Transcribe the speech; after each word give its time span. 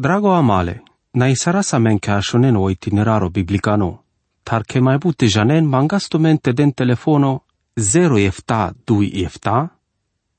Drago 0.00 0.32
amale, 0.32 0.82
na 1.12 1.26
isara 1.28 1.62
sa 1.62 1.78
men 1.78 1.98
ke 1.98 2.12
ashonen 2.12 2.56
o 2.56 2.68
itineraro 2.70 3.30
biblicano, 3.30 4.04
tar 4.44 4.62
ke 4.62 4.78
mai 4.80 4.98
bute 4.98 5.26
janen 5.26 5.66
mangasto 5.66 6.18
mente 6.18 6.52
den 6.52 6.70
telefono 6.72 7.42
0 7.76 8.18
efta 8.18 8.72
2 8.86 9.24
efta, 9.24 9.68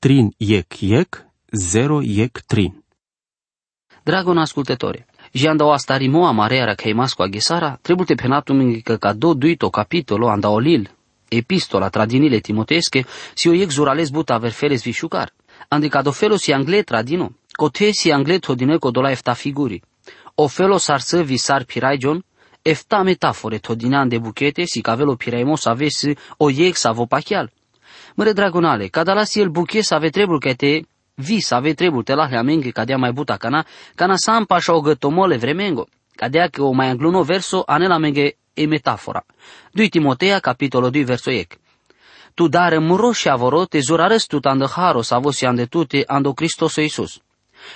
trin 0.00 0.30
iec 0.38 0.82
iec, 0.82 1.18
0 1.52 2.00
iec 2.02 2.40
trin. 2.46 2.72
Dragon 4.02 4.38
ascultători, 4.38 5.04
Janda 5.32 5.64
o 5.64 5.72
astarimo 5.72 6.26
amareara 6.26 6.74
che 6.74 6.94
masco 6.94 7.22
a 7.22 7.28
Gesara, 7.28 7.78
trebuie 7.82 8.16
penatum 8.16 8.80
că 8.80 8.96
ca 8.96 9.12
do 9.12 9.34
duito 9.34 9.68
capitolo 9.68 10.28
anda 10.28 10.48
olil, 10.48 10.90
epistola 11.28 11.88
tradinile 11.88 12.38
timotesche, 12.38 13.04
si 13.34 13.48
o 13.48 13.52
exurales 13.52 14.10
buta 14.10 14.34
aver 14.34 14.52
feles 14.52 14.82
visciucar. 14.82 15.32
Andi 15.68 15.88
ca 15.88 16.02
do 16.02 16.12
felo 16.12 16.36
si 16.36 16.52
angle 16.52 16.82
tradino, 16.82 17.32
cote 17.60 17.92
si 17.92 18.10
angle 18.10 18.38
todine 18.38 18.78
codola 18.78 19.10
efta 19.10 19.34
figuri. 19.34 19.82
O 20.34 20.46
felo 20.46 20.78
sar 20.78 21.00
să 21.00 21.22
visar 21.22 21.64
piraijon, 21.64 22.24
efta 22.62 23.02
metafore 23.02 23.58
todine 23.58 24.06
de 24.06 24.18
buchete 24.18 24.64
si 24.64 24.80
cavelo 24.80 25.14
piraimos 25.14 25.66
avesi 25.66 26.16
o 26.36 26.50
ex 26.50 26.84
avopachial. 26.84 27.50
Măre 28.14 28.32
dragonale, 28.32 28.86
cada 28.86 29.24
si 29.24 29.40
el 29.40 29.48
buche 29.48 29.82
să 29.82 29.94
ave 29.94 30.08
trebul 30.08 30.38
că 30.40 30.54
te 30.54 30.80
vis 31.14 31.50
ave 31.50 31.74
trebul 31.74 32.02
te 32.02 32.14
lahle 32.14 32.36
amenge 32.36 32.70
cadea 32.70 32.96
mai 32.96 33.12
buta 33.12 33.36
cana, 33.36 33.66
cana 33.94 34.16
sampa 34.16 34.58
și 34.58 34.70
o 34.70 34.80
gătomole 34.80 35.36
vremengo. 35.36 35.86
Cadea 36.14 36.48
că 36.48 36.62
o 36.62 36.70
mai 36.70 36.88
angluno 36.88 37.22
verso 37.22 37.62
anela 37.66 37.98
menge 37.98 38.36
e 38.54 38.66
metafora. 38.66 39.24
2 39.72 39.88
Timotea, 39.88 40.38
capitolo 40.38 40.90
2, 40.90 41.04
verso 41.04 41.30
ec. 41.30 41.52
Tu 42.34 42.48
dare 42.48 42.78
muro 42.78 43.12
și 43.12 43.28
avoro 43.28 43.64
te 43.64 43.80
zurarăs 43.80 44.24
tu 44.24 44.38
tandă 44.38 44.66
haro 44.66 45.02
să 45.02 45.14
avos 45.14 45.40
de 45.54 45.64
tute 45.64 46.04
ando 46.06 46.32
Hristos 46.36 46.76
Iisus. 46.76 47.20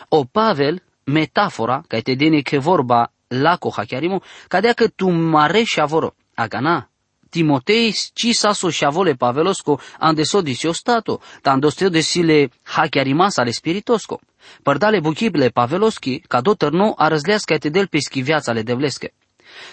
O 0.08 0.24
Pavel, 0.24 0.82
metafora, 1.04 1.84
ca 1.88 2.00
te 2.00 2.14
dene 2.14 2.40
că 2.40 2.58
vorba 2.58 3.12
la 3.28 3.56
coha 3.56 3.84
chiarimo, 3.84 4.22
cadea 4.48 4.72
că 4.72 4.88
tu 4.88 5.10
mare 5.10 5.62
și 5.62 5.80
avoro. 5.80 6.14
Agana, 6.34 6.88
Timotei 7.34 7.92
cisaso 8.12 8.70
sciavole 8.70 9.16
pavelosco 9.16 9.80
andesodisio 9.98 10.72
stato, 10.72 11.20
tandosteo 11.42 11.88
de 11.88 12.00
sile 12.00 12.50
hachiarimas 12.62 13.38
ale 13.38 13.50
spiritosco. 13.50 14.20
Părdale 14.62 15.00
buchibile 15.00 15.48
paveloschi, 15.48 16.20
ca 16.20 16.40
doter 16.40 16.70
nou 16.70 16.94
a 16.96 17.08
răzlească 17.08 17.58
te 17.58 17.68
del 17.68 17.86
peschi 17.86 18.20
viața 18.20 18.50
ale 18.50 18.62
devlesche. 18.62 19.12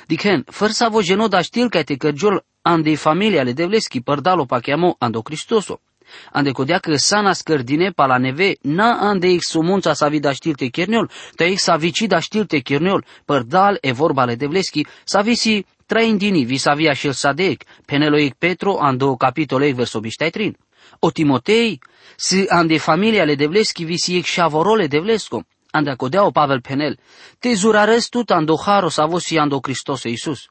Dichen, 0.08 0.44
fără 0.50 0.72
să 0.72 0.84
avo 0.84 1.02
geno 1.02 1.28
da 1.28 1.42
știl 1.42 1.70
ca 1.70 1.82
te 1.82 1.96
cărgiol 1.96 2.46
ande 2.62 2.96
familia 2.96 3.40
ale 3.40 3.54
devleschi 3.54 4.02
părdalo 4.02 4.46
pa 4.46 4.60
chiamo 4.60 4.96
ando 5.00 5.22
Cristoso. 5.22 5.82
Ande 6.32 6.52
codea 6.52 6.78
că 6.78 6.96
sana 6.96 7.34
scărdine 7.34 7.90
pa 7.90 8.06
la 8.06 8.18
neve, 8.18 8.56
na 8.62 8.98
ande 9.00 9.28
ex 9.28 9.48
sumunța 9.48 9.94
sa 9.94 10.08
vida 10.08 10.32
știlte 10.32 10.68
cherniol, 10.68 11.10
te 11.36 11.44
ex 11.44 11.62
sa 11.62 11.76
vicida 11.76 12.20
știlte 12.20 12.60
cherniol, 12.60 13.06
părdal 13.26 13.78
e 13.82 13.92
vorba 13.92 14.22
ale 14.22 14.36
devleschi, 14.36 14.86
sa 15.04 15.22
visi 15.22 15.66
traindini 15.86 16.44
visavia 16.44 16.94
și 16.94 17.12
sadec, 17.12 17.64
peneloic 17.86 18.34
Petro, 18.34 18.78
ando 18.80 19.16
capitole 19.16 19.72
verso 19.72 20.00
biștaitrin. 20.00 20.58
O 21.00 21.12
Timotei, 21.12 21.80
si 22.16 22.46
ande 22.48 22.78
familia 22.78 23.24
le 23.24 23.36
devleschi 23.36 23.84
visiec 23.84 24.24
șavorole 24.24 24.88
devlesco, 24.88 25.44
ande 25.72 25.90
acodea 25.90 26.30
Pavel 26.32 26.62
penel, 26.62 26.98
te 27.40 27.54
zuraresc 27.54 28.10
tut 28.10 28.30
ando 28.32 28.56
haros 28.66 28.98
avosi 28.98 29.38
ando 29.38 29.60
Hristos 29.62 30.04
Iisus. 30.04 30.50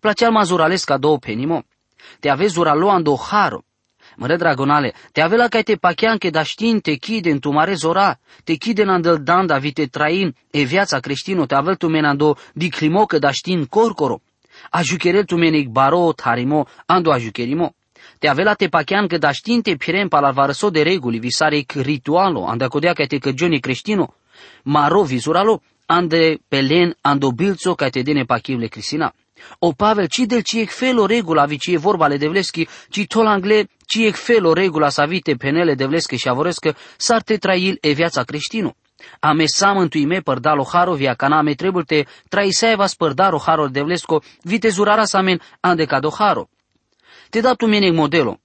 Placeal 0.00 0.32
ma 0.32 0.42
zuralesc 0.42 0.90
a 0.90 0.98
două 0.98 1.18
penimo, 1.18 1.64
te 2.20 2.28
ave 2.28 2.46
zuralo 2.46 2.88
ando 2.88 3.16
haro, 3.16 3.64
Măre 4.20 4.36
dragonale, 4.36 4.92
te 5.12 5.20
avea 5.20 5.48
ca 5.48 5.60
te 5.60 5.74
pacheanche 5.74 6.30
da 6.30 6.42
știin 6.42 6.80
te 6.80 6.94
chide 6.94 7.30
în 7.30 7.38
tu 7.38 7.50
mare 7.50 7.74
zora, 7.74 8.18
te 8.44 8.54
chide 8.54 8.82
în 8.82 8.88
andel 8.88 9.18
danda 9.22 9.58
vite 9.58 9.86
train, 9.86 10.34
e 10.50 10.62
viața 10.62 10.98
creștino, 10.98 11.46
te 11.46 11.54
avea 11.54 11.74
tu 11.74 11.88
menando 11.88 12.36
di 12.52 12.68
climocă 12.68 13.18
da 13.18 13.30
știin 13.30 13.64
corcoro 13.64 14.20
ajucherel 14.70 15.24
tu 15.24 15.36
menic 15.36 15.68
baro 15.68 16.12
tarimo 16.12 16.66
ando 16.86 17.12
ajucherimo. 17.12 17.74
Te 18.18 18.28
avela 18.28 18.54
te 18.54 18.68
pachean 18.68 19.06
că 19.06 19.18
da 19.18 19.32
știnte 19.32 19.76
pirem 19.76 20.08
palarvarăso 20.08 20.70
de 20.70 20.82
reguli 20.82 21.18
visarec 21.18 21.72
ritualo, 21.72 22.46
ande 22.46 22.64
acodea 22.64 22.92
ca 22.92 23.04
te 23.04 23.18
căgioni 23.18 23.60
creștino, 23.60 24.14
maro 24.62 25.02
vizuralo, 25.02 25.62
ande 25.86 26.38
pelen 26.48 26.96
ando 27.00 27.30
bilțo 27.30 27.74
ca 27.74 27.88
te 27.88 28.02
dene 28.02 28.24
pachivle 28.24 28.66
Cristina. 28.66 29.12
O 29.58 29.72
Pavel, 29.72 30.06
ci 30.06 30.18
del 30.26 30.42
ci 30.42 30.52
ec 30.58 30.70
felo 30.70 31.06
regula 31.06 31.46
vi 31.46 31.58
ci 31.58 31.68
e 31.68 31.78
vorba 31.78 32.06
le 32.06 32.16
devleschi, 32.16 32.68
ci 32.90 33.06
tol 33.06 33.26
angle, 33.26 33.68
ci 33.86 34.04
ec 34.04 34.16
felo 34.16 34.52
regula 34.52 34.90
sa 34.90 35.04
vite 35.04 35.34
penele 35.36 35.74
devlesche 35.74 36.16
și 36.16 36.28
avorescă, 36.28 36.76
s-ar 36.96 37.22
te 37.22 37.36
trail 37.36 37.78
e 37.80 37.92
viața 37.92 38.22
creștino. 38.22 38.74
Ame 39.20 39.46
sa 39.46 39.72
mântuime 39.72 40.20
părdalo 40.20 40.64
haro 40.72 40.94
via 40.94 41.14
cana 41.14 41.38
ame 41.38 41.54
trebuie 41.54 41.84
te 41.84 42.06
traisaeva 42.28 42.86
spărdaro 42.86 43.38
haro 43.38 43.68
devlesco 43.68 44.22
vite 44.42 44.68
zurara 44.68 45.04
samen 45.04 45.40
ande 45.60 45.84
cado 45.84 46.10
haro. 46.10 46.48
Te 47.30 47.40
da 47.40 47.54
tu 47.54 47.66
meneg 47.66 47.94
modelo. 47.94 48.40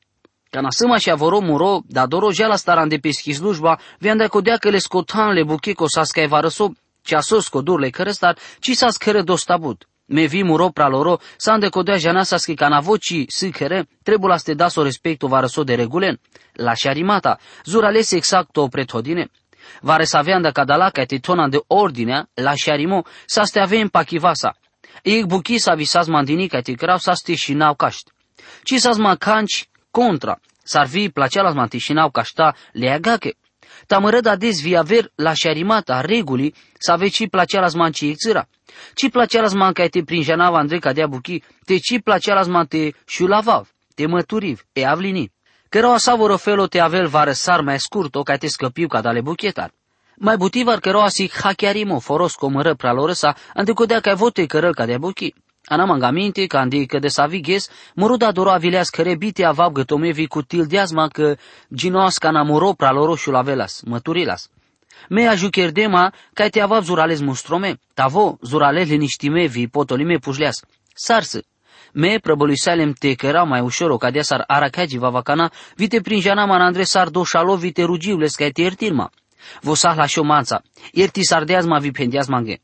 Cana 0.50 0.70
săma 0.70 0.98
și 0.98 1.10
avoro 1.10 1.40
muro, 1.40 1.82
da 1.88 2.06
doro 2.06 2.32
jala 2.32 2.56
staran 2.56 2.88
de 2.88 2.98
peschi 2.98 3.34
slujba, 3.34 3.80
vian 4.00 4.18
de 4.18 4.28
codea 4.28 4.58
că 4.58 4.70
le 4.70 4.78
scotan 4.78 5.34
le 5.34 5.44
buchico 5.44 5.88
sa 5.88 6.04
scai 6.04 6.28
varăso, 6.28 6.72
ce 7.02 7.16
asos 7.16 7.48
codurle 7.48 7.90
cărăstar, 7.90 8.38
ci 8.60 8.72
sa 8.72 8.90
scără 8.90 9.22
dostabut. 9.22 9.88
Me 10.06 10.28
vi 10.28 10.44
muro 10.44 10.70
praloro, 10.70 11.20
sa 11.38 11.54
ande 11.54 11.70
codea 11.70 11.98
jana 11.98 12.24
sa 12.24 12.38
schi 12.38 12.56
cana 12.56 12.80
voci 12.80 13.26
sichere, 13.28 13.88
trebuie 14.04 14.30
la 14.30 14.38
ste 14.38 14.54
daso 14.54 14.84
respecto 14.84 15.28
varăso 15.28 15.64
de 15.64 15.76
regulen. 15.76 16.20
La 16.54 16.74
șarimata, 16.74 17.40
zuralese 17.66 18.16
exact 18.16 18.58
o 18.58 18.68
prethodine, 18.68 19.30
Vare 19.82 20.04
să 20.04 20.18
avea 20.18 20.52
cadala 20.52 20.90
ca 20.90 21.06
tona 21.22 21.48
de 21.48 21.60
ordinea 21.68 22.30
la 22.34 22.56
șarimo 22.56 23.06
să 23.26 23.42
ste 23.44 23.60
avem 23.60 23.88
pachivasa. 23.88 24.56
Ig 25.04 25.26
buchi 25.26 25.58
sa 25.58 25.74
visaz 25.76 26.08
mandini 26.08 26.48
ca 26.48 26.62
te 26.62 26.74
crau 26.74 26.98
să 26.98 27.12
ste 27.14 27.36
și 27.36 27.54
n-au 27.54 27.76
caști. 27.76 28.12
Ci 28.64 28.76
să 28.76 29.16
canci 29.20 29.70
contra, 29.92 30.40
s-ar 30.64 30.88
fi 30.88 31.10
placea 31.10 31.42
la 31.42 31.52
manti 31.52 31.78
și 31.78 31.94
n-au 31.94 32.10
cașta 32.10 32.56
leagache. 32.72 33.36
Tamărăd 33.88 34.26
ades 34.26 34.62
vi 34.62 34.76
aver 34.76 35.12
la 35.16 35.34
șarimata 35.34 36.02
regulii 36.02 36.54
să 36.80 36.92
aveci 36.92 37.30
placea 37.30 37.60
la 37.60 37.68
manci 37.76 38.02
exira. 38.02 38.48
Ci 38.94 39.10
placea 39.10 39.42
la 39.42 39.54
man 39.54 39.74
ca 39.74 39.88
te 39.88 40.04
prin 40.04 40.24
janava 40.24 40.58
Andrei 40.58 40.80
ca 40.80 40.94
dea 40.94 41.08
buchi, 41.08 41.44
te 41.66 41.78
ci 41.78 42.00
placea 42.04 42.34
la 42.34 42.44
man 42.44 42.66
te 42.66 42.92
șulavav, 43.06 43.74
te 43.96 44.08
măturiv, 44.08 44.66
e 44.74 44.88
avlini. 44.88 45.32
Căroa 45.70 45.98
savoro 45.98 46.38
felo 46.38 46.68
te 46.68 46.80
avel 46.80 47.08
varesar 47.08 47.62
mai 47.62 47.80
scurto 47.80 48.24
ca 48.24 48.38
te 48.38 48.48
scăpiu 48.48 48.88
ca 48.88 49.02
dale 49.02 49.22
buchetar. 49.22 49.72
Mai 50.16 50.38
butivar 50.38 50.80
căroa 50.80 51.08
si 51.10 51.30
hachiarimo 51.30 52.00
foros 52.00 52.36
co 52.36 52.48
mără 52.48 52.76
pralorăsa, 52.76 53.36
andicodea 53.54 54.00
ca 54.00 54.14
vote 54.14 54.46
cărăl 54.46 54.74
ca 54.74 54.86
de 54.86 54.98
buchi. 54.98 55.34
Ana 55.66 55.86
mangaminte 55.86 56.46
ca 56.46 56.60
andi 56.60 56.86
că 56.86 57.00
de 57.00 57.08
saviges, 57.08 57.70
muruda 57.96 58.32
doro 58.32 58.52
avileas 58.52 58.90
care 58.90 59.16
bite 59.16 59.46
avab 59.46 59.74
gătomevi 59.74 60.28
cu 60.28 60.42
tildeazma 60.42 61.08
că 61.08 61.36
ginoas 61.74 62.18
ca 62.18 62.32
namuro 62.32 62.74
praloroșul 62.74 63.36
avelas, 63.36 63.82
măturilas. 63.86 64.50
Me 65.10 65.28
ajucherdema 65.28 66.14
ca 66.34 66.48
te 66.48 66.60
avab 66.60 66.84
zurales 66.84 67.20
mustrome, 67.20 67.80
tavo 67.94 68.38
zurales 68.42 68.88
liniștime 68.88 69.46
vi 69.46 69.68
potolime 69.68 70.18
pușleas. 70.18 70.60
Sarsă, 70.94 71.42
me 71.94 72.18
prăbăluisalem 72.22 72.92
te 72.92 73.14
că 73.14 73.26
era 73.26 73.44
mai 73.44 73.62
ușor 73.62 73.90
o 73.90 73.98
cadea 73.98 74.22
sar 74.22 74.44
aracagi 74.48 74.98
vavacana, 74.98 75.52
vite 75.76 76.02
prin 76.02 76.20
jana 76.20 76.46
manandre 76.46 76.84
sar 76.84 77.10
do 77.10 77.24
șalo 77.24 77.56
vite 77.56 77.84
rugiules 77.84 78.36
ca 78.36 78.50
te 78.50 78.62
iertirma. 78.62 79.12
Vosah 79.62 79.96
la 79.96 80.06
șomanța, 80.06 80.62
ierti 80.92 81.24
sardeaz 81.24 81.66
ma 81.66 81.80
vi 81.80 81.92
pendeaz 81.92 82.28
mange. 82.28 82.62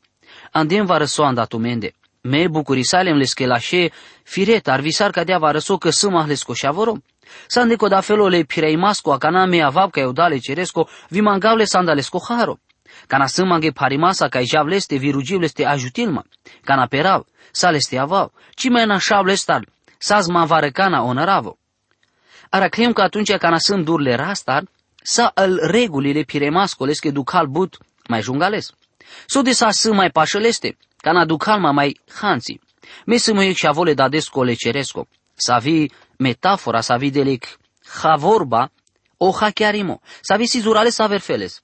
Andem 0.52 0.86
va 0.86 0.96
răso 0.96 1.24
andatu 1.24 1.58
mende. 1.58 1.92
Me 2.22 2.48
bucurisalem 2.48 3.16
les 3.16 3.32
că 3.32 3.46
la 3.46 3.58
șe 3.58 3.90
firet 4.22 4.68
ar 4.68 4.80
visar 4.80 5.10
cadea 5.10 5.38
va 5.38 5.50
răso 5.50 5.78
că 5.78 5.90
sâmah 5.90 6.26
les 6.26 6.42
coșavoro. 6.42 6.94
Sande 7.46 7.76
da 7.88 8.00
felo 8.00 8.28
le 8.28 8.42
piraimasco 8.42 9.12
acana 9.12 9.46
me 9.46 9.62
avab 9.62 9.90
ca 9.90 10.00
eudale 10.00 10.38
ceresco 10.38 10.88
vi 11.08 11.20
mangavle 11.20 11.64
sandales 11.64 12.08
coharo. 12.08 12.58
Cana 13.06 13.26
sâmange 13.26 13.70
parimasa 13.70 14.28
ca 14.28 14.42
javleste 14.42 14.96
virugivleste 14.96 15.64
ajutilma. 15.64 16.24
Cana 16.64 16.86
perav, 16.86 17.24
saleste 17.52 17.98
avau, 17.98 18.32
ci 18.54 18.68
mai 18.68 18.86
na 18.86 18.98
șable 18.98 19.34
star, 19.34 19.66
saz 19.98 20.28
ma 20.28 20.44
varecana 20.44 21.02
onăravo. 21.02 21.58
Ara 22.50 22.68
crem 22.68 22.92
că 22.92 23.02
atunci 23.02 23.36
cana 23.36 23.58
sunt 23.58 23.84
durle 23.84 24.14
rastar, 24.14 24.64
sa 25.02 25.30
al 25.34 25.58
regulile 25.62 26.22
piremascoles 26.22 26.98
că 26.98 27.10
ducal 27.10 27.46
but 27.46 27.78
mai 28.08 28.22
jungales. 28.22 28.72
So 29.26 29.42
de 29.42 29.52
sa 29.52 29.70
să 29.70 29.92
mai 29.92 30.10
pașăleste, 30.10 30.76
cana 31.00 31.24
ducal 31.24 31.60
ma 31.60 31.70
mai 31.70 32.00
hanții. 32.20 32.60
Me 33.06 33.16
să 33.16 33.32
mă 33.32 33.44
și 33.44 33.66
avole 33.66 33.94
da 33.94 34.08
descole 34.08 34.54
ceresco. 34.54 35.06
Să 35.34 35.58
vi 35.62 35.90
metafora, 36.18 36.80
să 36.80 36.96
vi 36.98 37.10
delic 37.10 37.58
havorba, 38.02 38.70
o 39.16 39.30
hachiarimo, 39.30 40.00
să 40.20 40.34
vi 40.38 40.46
sizurale 40.46 40.90
să 40.90 41.06
verfeles. 41.08 41.60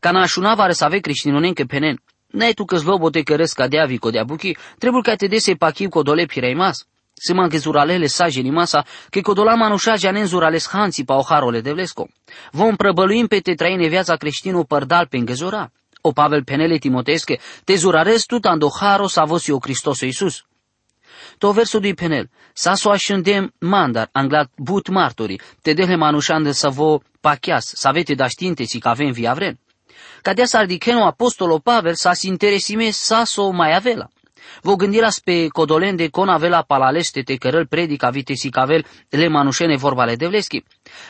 Cana 0.00 0.20
așunava 0.20 0.70
să 0.70 0.84
ave 0.84 0.98
creștinonen 0.98 1.52
că 1.52 1.64
penen, 1.64 2.02
Nei 2.32 2.54
tu 2.54 2.64
că 2.64 2.76
zlobote 2.76 3.22
căresc 3.22 3.54
ca 3.54 3.68
dea 3.68 3.84
vico 3.84 4.10
de 4.10 4.22
buchi, 4.26 4.56
trebuie 4.78 5.02
ca 5.02 5.14
te 5.14 5.26
dese 5.26 5.54
pachiv 5.54 5.88
codole 5.88 6.24
pireimas. 6.24 6.86
Se 7.14 7.32
manche 7.32 7.58
zuralele 7.58 8.06
sa 8.06 8.26
masa, 8.50 8.84
că 9.10 9.20
codola 9.20 9.54
manușa 9.54 9.94
janen 9.94 10.26
zurales 10.26 10.68
hanții 10.68 11.04
pa 11.04 11.14
oharole 11.14 11.60
de 11.60 11.72
vlesco. 11.72 12.08
Vom 12.50 12.76
prăbăluim 12.76 13.26
pe 13.26 13.40
te 13.40 13.54
traine 13.54 13.88
viața 13.88 14.16
creștinul 14.16 14.64
părdal 14.64 15.06
pe 15.06 15.16
îngăzora. 15.16 15.72
O 16.04 16.12
Pavel 16.12 16.44
penele 16.44 16.78
Timotesche, 16.78 17.38
te 17.64 17.76
zurarez 17.76 18.26
tu 18.26 18.40
tando 18.40 18.68
haro 18.80 19.06
sa 19.08 19.24
vosio 19.24 19.58
Cristoso 19.58 20.04
Iisus. 20.04 20.44
To 21.38 21.52
verso 21.52 21.78
di 21.78 21.94
penel, 21.94 22.28
sa 22.52 22.74
so 22.74 22.90
ascendem 22.90 23.52
mandar 23.60 24.08
anglat 24.12 24.50
but 24.56 24.88
martori, 24.88 25.40
te 25.62 25.72
dehle 25.72 25.96
manușandă 25.96 26.50
să 26.50 26.68
vă 26.68 26.98
pachias, 27.20 27.72
să 27.74 27.88
avete 27.88 28.14
da 28.14 28.26
știinte 28.26 28.64
si 28.64 28.78
că 28.78 28.88
avem 28.88 29.12
via 29.12 29.34
vren. 29.34 29.58
Cadea 30.22 30.44
s-ar 30.44 30.66
diceno 30.66 31.04
apostolo 31.04 31.58
Pavel 31.58 31.94
sa 31.94 32.12
si 32.12 32.26
interesime 32.26 32.90
sa 32.90 33.24
so 33.24 33.50
mai 33.50 33.74
avela. 33.74 34.08
Vă 34.62 34.74
gândiras 34.74 35.18
pe 35.18 35.48
codolende 35.48 36.08
con 36.08 36.28
avela 36.28 36.62
palaleste 36.62 37.22
te 37.22 37.36
cărăl 37.36 37.66
predica 37.66 38.10
vite 38.10 38.34
si 38.34 38.48
cavel 38.48 38.84
le 39.08 39.28
manușene 39.28 39.76
vorbale 39.76 40.16
de 40.16 40.26
vleschi. 40.26 40.64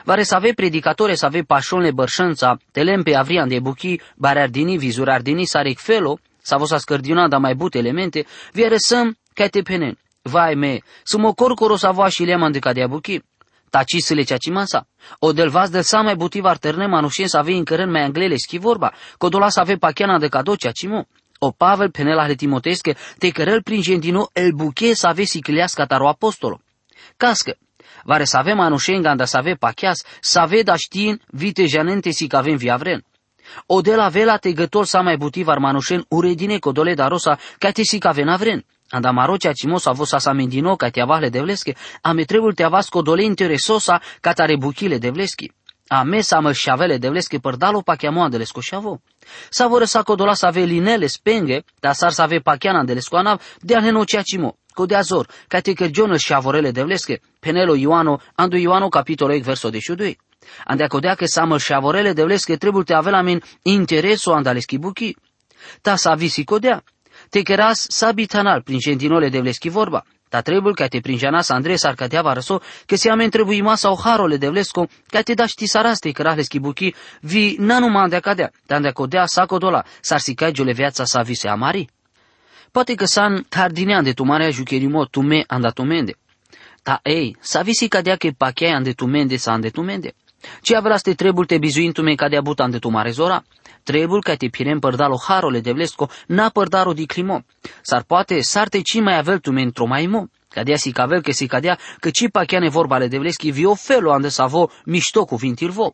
Vare 0.04 0.22
să 0.22 0.34
ave 0.34 0.52
predicatore 0.52 1.14
să 1.14 1.26
ave 1.26 1.40
pașonle 1.42 1.90
bărșânța, 1.90 2.56
telempe 2.72 3.14
avrian 3.14 3.48
de 3.48 3.60
buchi, 3.60 4.00
bareardini, 4.16 4.76
vizurardini, 4.76 5.44
sarec 5.44 5.78
felo, 5.78 6.18
sa 6.42 6.56
vos 6.56 6.70
scărdionada 6.76 7.38
mai 7.38 7.54
but 7.54 7.74
elemente, 7.74 8.26
viere 8.52 8.76
săm 8.76 9.16
ca 9.34 9.46
te 9.46 9.60
penen. 9.60 9.98
Vai 10.22 10.54
me, 10.54 10.78
să 11.02 11.18
mă 11.18 11.32
corcoro 11.32 11.76
să 11.76 11.90
vă 11.92 12.08
și 12.08 12.24
leman 12.24 12.52
de 12.52 12.58
cadea 12.58 12.86
buchi. 12.86 13.20
Taci 13.70 13.98
să 13.98 14.14
le 14.14 14.22
ceaci 14.22 14.50
masa. 14.50 14.86
O 15.18 15.32
del 15.32 15.48
vas 15.48 15.70
del 15.70 15.82
sa 15.82 16.00
mai 16.00 16.16
butiv 16.16 16.44
ar 16.44 16.56
terne 16.56 16.86
manușien 16.86 17.28
să 17.28 17.36
ave 17.36 17.52
încărân 17.52 17.90
mai 17.90 18.02
anglele 18.02 18.36
schi 18.36 18.58
vorba, 18.58 18.92
codola 19.18 19.48
să 19.48 19.60
ave 19.60 19.76
pachiana 19.76 20.18
de 20.18 20.28
cadou 20.28 20.54
ceaci 20.54 20.86
mo. 20.86 21.02
O 21.44 21.50
Pavel 21.50 21.90
penela 21.90 22.26
le 22.26 22.34
timotesche, 22.34 22.96
te 23.18 23.30
cărăl 23.30 23.62
prin 23.62 23.82
gendino 23.82 24.30
el 24.32 24.52
buche 24.52 24.94
să 24.94 25.06
ave 25.06 25.24
sicleasca 25.24 25.86
taro 25.86 26.08
apostolo. 26.08 26.60
Cască, 27.16 27.56
vare 28.04 28.24
să 28.24 28.36
avem 28.36 28.60
anușen 28.60 29.02
ganda 29.02 29.24
să 29.24 29.36
ave 29.36 29.54
pachias, 29.54 30.02
să 30.20 30.38
ave 30.38 30.62
da 30.62 30.76
știin 30.76 31.20
vite 31.26 31.66
janente 31.66 32.10
si 32.10 32.26
că 32.26 32.36
avem 32.36 32.56
viavren. 32.56 33.04
O 33.66 33.80
de 33.80 33.94
la 33.94 34.08
vela 34.08 34.36
te 34.36 34.52
gător 34.52 34.86
sa 34.86 35.00
mai 35.00 35.16
butiv 35.16 35.48
ar 35.48 35.58
manușen 35.58 36.04
uredine 36.08 36.58
codole 36.58 36.94
da 36.94 37.08
rosa 37.08 37.38
ca 37.58 37.70
te 37.70 37.82
si 37.82 37.98
că 37.98 38.08
avem 38.08 38.28
avren. 38.28 38.64
Anda 38.88 39.10
marocea 39.10 39.52
cimos 39.52 39.86
a 39.86 39.92
vos 39.92 40.08
sa 40.08 40.32
mendino 40.32 40.76
ca 40.76 40.88
te 40.90 41.00
avale 41.00 41.28
de 41.28 41.40
vlesche, 41.40 41.74
a 42.02 42.12
me 42.12 42.24
trebul 42.24 42.54
te 42.54 42.62
avas 42.62 42.88
codole 42.88 43.24
interesosa 43.24 44.00
ca 44.20 44.32
tare 44.32 44.56
buchile 44.56 44.98
de 44.98 45.10
vleschi. 45.10 45.52
A 45.94 46.04
me 46.04 46.20
sa 46.20 46.40
mă 46.40 46.52
șavele 46.52 46.96
de 46.96 47.08
vlesche 47.08 47.38
părdalo 47.38 47.80
pa 47.80 47.96
chiamoa 47.96 48.28
de 48.28 48.36
lescoșavo. 48.36 49.02
Sa 49.50 49.66
vor 49.66 49.84
sa 49.84 50.02
codola 50.02 50.34
să 50.34 50.46
ave 50.46 50.60
linele 50.60 51.06
spenge, 51.06 51.62
dar 51.80 51.94
sar 51.94 52.10
să 52.10 52.22
ave 52.22 52.38
pachiana 52.38 52.84
de 52.84 52.92
lescoanav, 52.92 53.40
de 53.60 53.76
al 53.76 53.82
henocea 53.82 54.22
cimo. 54.22 54.56
Co 54.74 54.86
de 54.86 54.94
azor, 54.94 55.28
ca 55.48 55.60
te 55.60 55.72
cărgionă 55.72 56.16
și 56.16 56.32
avorele 56.32 56.70
de 56.70 56.82
vlesche, 56.82 57.20
penelo 57.40 57.74
Ioano, 57.74 58.20
andu 58.34 58.56
Ioano 58.56 58.88
capitolul 58.88 59.34
8 59.34 59.44
verso 59.44 59.68
22. 59.68 60.18
Andea 60.64 60.86
codea 60.86 61.14
că 61.14 61.24
sa 61.24 61.44
mă 61.44 61.58
și 61.58 61.72
avorele 61.72 62.12
de 62.12 62.22
vlesche 62.22 62.56
trebuie 62.56 62.84
te 62.84 62.94
avea 62.94 63.10
la 63.10 63.22
min 63.22 63.42
interesul 63.62 64.32
andaleschi 64.32 64.78
buchi. 64.78 65.16
Ta 65.82 65.96
sa 65.96 66.14
visi 66.14 66.44
codea, 66.44 66.82
te 67.28 67.42
keras 67.42 67.86
sabitanal 67.88 68.62
prin 68.62 68.78
gentinole 68.78 69.28
de 69.28 69.40
vleschi 69.40 69.68
vorba. 69.68 70.04
Ta 70.32 70.40
trebuie 70.40 70.72
ca 70.74 70.86
te 70.86 71.00
prin 71.00 71.18
janas 71.18 71.48
Andres 71.48 71.82
ar 71.84 71.94
catea 71.94 72.22
varăso, 72.22 72.60
că 72.86 72.96
se 72.96 73.10
amen 73.10 73.30
trebuie 73.30 73.62
masa 73.62 73.90
o 73.90 73.96
harole 74.04 74.36
de 74.36 74.48
vlesco, 74.48 74.86
ca 75.08 75.20
te 75.22 75.34
da 75.34 75.46
ști 75.46 75.66
saraste 75.66 76.10
cărahles 76.10 76.48
buchi, 76.60 76.94
vi 77.20 77.56
nanu 77.58 77.88
mandea 77.88 78.20
cadea, 78.20 78.50
dar 78.66 78.80
de 78.80 78.90
codea 78.90 79.26
sa 79.26 79.46
codola, 79.46 79.84
s-ar 80.00 80.18
sica 80.20 80.50
giole 80.50 80.72
viața 80.72 81.04
sa 81.04 81.22
vise 81.22 81.48
amari. 81.48 81.88
Poate 82.70 82.94
că 82.94 83.04
san 83.04 83.44
tardinean 83.48 84.04
de 84.04 84.12
tu 84.12 84.24
marea 84.24 84.50
jucherimo 84.50 85.04
tu 85.04 85.20
me 85.20 85.44
andatumende. 85.46 86.14
Ta 86.82 87.00
ei, 87.02 87.36
sa 87.40 87.62
visi 87.62 87.88
cadea 87.88 88.16
că 88.16 88.28
pachea 88.36 88.74
andetumende 88.76 89.36
sa 89.36 89.52
andetumende. 89.52 90.14
Ce 90.62 90.76
avea 90.76 90.96
te 90.96 91.14
trebuie 91.14 91.46
te 91.46 91.58
bizuintume 91.58 92.14
cadea 92.14 92.40
buta 92.40 92.62
andetumare 92.62 93.10
zora? 93.10 93.44
Trebuie 93.82 94.20
ca 94.20 94.34
te 94.34 94.48
pirem 94.48 94.78
părdalo 94.78 95.16
harole 95.28 95.60
de 95.60 95.72
vlesco, 95.72 96.08
na 96.26 96.48
părdaro 96.48 96.92
di 96.92 97.06
climo. 97.06 97.42
S-ar 97.82 98.02
poate 98.02 98.40
sarte 98.40 98.80
ci 98.80 99.00
mai 99.00 99.18
avel 99.18 99.38
tu 99.38 99.50
mentro 99.50 99.86
mai 99.86 100.06
mo. 100.06 100.26
Cadea 100.48 100.76
si 100.76 100.92
cavel 100.92 101.22
că 101.22 101.32
si 101.32 101.46
cadea 101.46 101.78
că 102.00 102.10
ci 102.10 102.28
pacheane 102.30 102.68
vorbale 102.68 103.08
de 103.08 103.18
vleschi 103.18 103.50
vi 103.50 103.64
o 103.64 103.74
felo 103.74 104.12
ande 104.12 104.28
să 104.28 104.44
vo 104.46 104.68
mișto 104.84 105.24
cu 105.24 105.36
vintil 105.36 105.70
vo. 105.70 105.92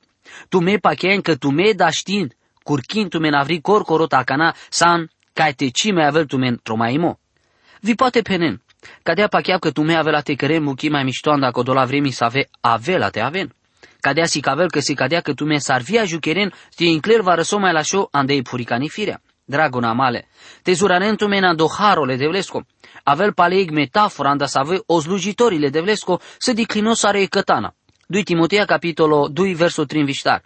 Tu 0.49 0.61
me 0.61 0.77
pachean 0.77 1.21
că 1.21 1.35
tu 1.37 1.51
me 1.51 1.73
da 1.73 1.91
știin, 1.91 2.33
curchin 2.63 3.09
tu 3.09 3.19
me 3.19 3.29
navri 3.29 3.61
cor 3.61 3.83
corota 3.83 4.23
cana 4.23 4.55
san, 4.71 5.11
ca 5.33 5.51
te 5.51 5.69
ci 5.69 5.93
mai 5.93 6.07
avel 6.07 6.27
tu 6.27 6.37
mentro 6.37 6.77
mai 6.77 6.97
mo. 6.97 7.19
Vi 7.81 7.95
poate 7.95 8.23
penen. 8.23 8.63
Cadea 9.03 9.29
pachea 9.29 9.59
că 9.59 9.71
tu 9.71 9.83
me 9.83 9.95
avea 9.95 10.13
la 10.13 10.21
te 10.21 10.35
cărem 10.35 10.63
muchi 10.63 10.89
mai 10.89 11.05
mișto 11.05 11.31
anda 11.31 11.51
codola 11.51 11.85
vremi 11.85 12.11
să 12.11 12.25
ave 12.25 12.49
avela 12.61 13.09
te 13.09 13.21
aven 13.21 13.53
cadea 14.01 14.27
si 14.27 14.41
cavel 14.41 14.71
că 14.71 14.81
si 14.81 14.95
cadea 14.95 15.21
că 15.21 15.33
tu 15.33 15.45
me 15.45 15.59
sarvia 15.59 16.05
jucheren, 16.05 16.53
ti 16.75 16.85
incler 16.85 17.21
va 17.21 17.35
răso 17.35 17.59
mai 17.59 17.73
la 17.73 17.83
show 17.83 18.09
andei 18.11 18.43
puricani 18.43 18.89
firea. 18.89 19.23
Dragona 19.45 19.93
male, 19.93 20.29
te 20.63 20.73
zuranen 20.73 21.17
tu 21.17 21.27
mena 21.27 21.55
doharole 21.55 22.17
de 22.17 22.27
vlesco. 22.27 22.65
Avel 23.03 23.33
paleig 23.33 23.71
metafora 23.71 24.31
anda 24.31 24.47
să 24.47 24.59
ave 24.59 24.79
o 24.87 25.01
slujitorile 25.01 25.69
de 25.69 25.81
vlesco 25.81 26.21
să 26.39 26.53
diclino 26.53 26.95
sare 26.95 27.25
cătana. 27.25 27.75
2 28.07 28.23
Timotea 28.23 28.65
capitolo 28.65 29.29
2 29.29 29.55
verso 29.55 29.85
3 29.85 30.05
viștar. 30.05 30.43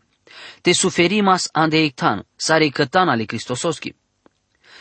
Te 0.60 0.72
suferimas 0.72 1.48
ande 1.52 1.78
ectan, 1.78 2.26
sare 2.36 2.68
cătana 2.68 3.14
le 3.14 3.24
Cristososchi. 3.24 3.94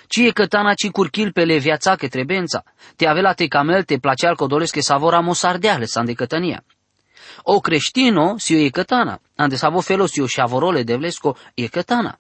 Ci 0.07 0.17
e 0.17 0.31
cătana 0.31 0.73
ci 0.73 0.89
curchil 0.89 1.31
pe 1.31 1.43
le 1.45 1.57
viața 1.57 1.95
că 1.95 2.07
trebuența. 2.07 2.63
Te 2.95 3.07
avela 3.07 3.33
te 3.33 3.47
camel, 3.47 3.83
te 3.83 3.97
placea 3.97 4.29
al 4.29 4.35
codolesc 4.35 4.73
că 4.73 4.81
savora 4.81 5.19
mosardeale 5.19 5.85
sa 5.85 6.03
de 6.03 6.13
cătănia. 6.13 6.63
O 7.43 7.59
creștino 7.59 8.37
si 8.37 8.55
o 8.55 8.57
e 8.57 8.69
cătana, 8.69 9.19
ande 9.35 9.55
savo 9.55 9.81
felo 9.81 10.05
si 10.05 10.21
o 10.21 10.27
șavorole 10.27 10.83
de 10.83 10.95
vlesco 10.95 11.35
e 11.53 11.67
cătana. 11.67 12.19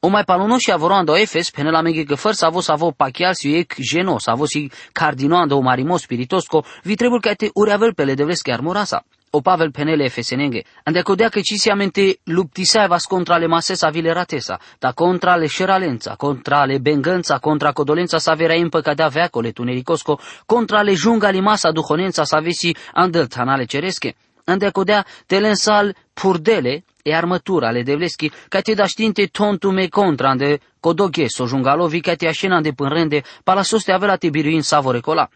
O 0.00 0.08
mai 0.08 0.24
paluno 0.24 0.56
și 0.58 0.72
avoro 0.72 0.94
ando 0.94 1.16
Efes, 1.16 1.50
pene 1.50 1.70
la 1.70 1.80
meghe 1.80 2.04
că 2.04 2.14
făr 2.14 2.32
savo 2.32 2.60
savo 2.60 2.90
pachial 2.90 3.34
si 3.34 3.56
ec 3.56 3.74
geno, 3.80 4.18
savo 4.18 4.46
si 4.46 4.70
cardino 4.92 5.36
ando 5.36 5.60
marimo 5.60 5.96
spiritosco, 5.96 6.64
vi 6.82 6.94
trebuie 6.94 7.20
ca 7.20 7.34
te 7.34 7.50
ureavel 7.54 7.94
pele 7.94 8.14
de 8.14 8.24
vlesche 8.24 8.52
armorasa. 8.52 9.04
O 9.36 9.40
Pavel 9.40 9.70
penele 9.72 10.04
efesenenge, 10.04 10.62
ande 10.84 11.00
codea 11.00 11.28
că 11.28 11.40
ci 11.40 11.54
siamente 11.54 12.18
luptisaevas 12.24 13.04
contra 13.04 13.36
le 13.36 13.46
masesa 13.46 13.88
vile 13.90 14.12
ratesa, 14.12 14.60
da 14.78 14.92
contra 14.92 15.36
le 15.36 15.46
șeralența, 15.46 16.14
contra 16.14 16.64
le 16.64 16.78
bengânța, 16.78 17.38
contra 17.38 17.72
codolența 17.72 18.18
sa 18.18 18.34
vera 18.34 18.54
impăca 18.54 18.94
de 18.94 19.06
veacole 19.10 19.50
tunericosco, 19.50 20.20
contra 20.46 20.82
le 20.82 20.94
junga 20.94 21.30
limasa 21.30 21.72
duhonența 21.72 22.24
sa 22.24 22.38
vesi 22.38 22.76
andăl 22.92 23.26
tanale 23.26 23.64
ceresche, 23.64 24.14
andecodea 24.44 25.06
telensal 25.26 25.94
purdele 26.12 26.84
e 27.02 27.14
armătura 27.14 27.70
le 27.70 27.82
devleschi, 27.82 28.30
ca 28.48 28.60
te 28.60 28.74
da 28.74 28.86
știinte 28.86 29.26
tontu 29.26 29.70
me 29.70 29.88
contra 29.88 30.28
ande 30.28 30.60
codoghe 30.80 31.28
so 31.28 31.46
jungalovi 31.46 32.00
ca 32.00 32.14
te 32.14 32.26
așena 32.26 32.60
de 32.60 32.72
pânrende, 32.72 33.22
palasos 33.44 33.84
te 33.84 33.92
avea 33.92 34.16
te 34.16 34.28
biruin 34.30 34.62
savore 34.62 35.00
cola. 35.00 35.28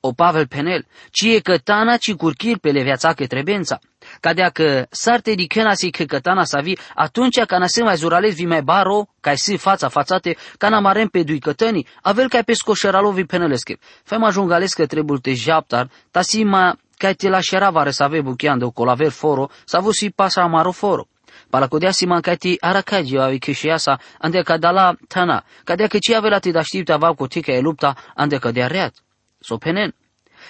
O 0.00 0.12
Pavel 0.12 0.46
Penel, 0.46 0.86
ci 1.10 1.22
e 1.22 1.40
cătana 1.40 1.96
ci 1.96 2.14
curchir 2.14 2.58
pe 2.58 2.70
le 2.70 2.82
viața 2.82 3.12
că 3.12 3.26
trebuența. 3.26 3.78
Ca 4.20 4.32
de 4.32 4.50
că 4.52 4.86
sarte 4.90 5.34
di 5.34 5.46
căna 5.46 5.74
si 5.74 5.90
că 5.90 6.04
cătana 6.04 6.44
sa 6.44 6.60
vi, 6.60 6.78
atunci 6.94 7.44
ca 7.46 7.66
se 7.66 7.82
mai 7.82 7.96
zurales 7.96 8.34
vi 8.34 8.46
mai 8.46 8.62
baro, 8.62 9.08
ca 9.20 9.34
si 9.34 9.56
fața 9.56 9.88
fațate, 9.88 10.36
ca 10.58 10.68
na 10.68 10.80
marem 10.80 11.08
pe 11.08 11.22
dui 11.22 11.38
cătăni, 11.38 11.86
avel 12.02 12.28
ca 12.28 12.42
pe 12.42 12.52
scoșeralovi 12.52 13.24
penelesche. 13.24 13.78
Fem 14.04 14.24
ajungales 14.24 14.72
că 14.74 14.86
trebuie 14.86 15.18
te 15.22 15.34
japtar, 15.34 15.90
ta 16.10 16.22
si 16.22 16.44
ma 16.44 16.76
ca 16.98 17.12
te 17.12 17.28
la 17.28 17.38
xeravare 17.38 17.90
să 17.90 18.02
ave 18.02 18.20
buchiando 18.20 18.70
colaver 18.70 19.10
foro, 19.10 19.50
sa 19.64 19.78
vusi 19.80 20.10
pasa 20.10 20.42
amaro 20.42 20.72
foro. 20.72 21.08
Pala 21.50 21.68
codea 21.68 21.90
si 21.90 22.06
mancati 22.06 22.56
aracagi 22.60 23.16
avi 23.16 23.38
kishiasa, 23.38 23.98
ande 24.18 24.42
ca 24.42 24.56
dala 24.58 24.96
tana, 25.08 25.44
cadea 25.64 25.86
că 25.86 25.98
ci 25.98 26.12
avea 26.12 26.38
ti 26.38 26.50
da 26.50 26.62
știpte 26.62 26.92
avau 26.92 27.14
cu 27.14 27.26
tica 27.26 27.52
e 27.52 27.60
lupta, 27.60 27.96
ande 28.14 28.38
că 28.38 28.50
de 28.50 28.64
reat. 28.64 28.94
So 29.40 29.56
penen. 29.56 29.94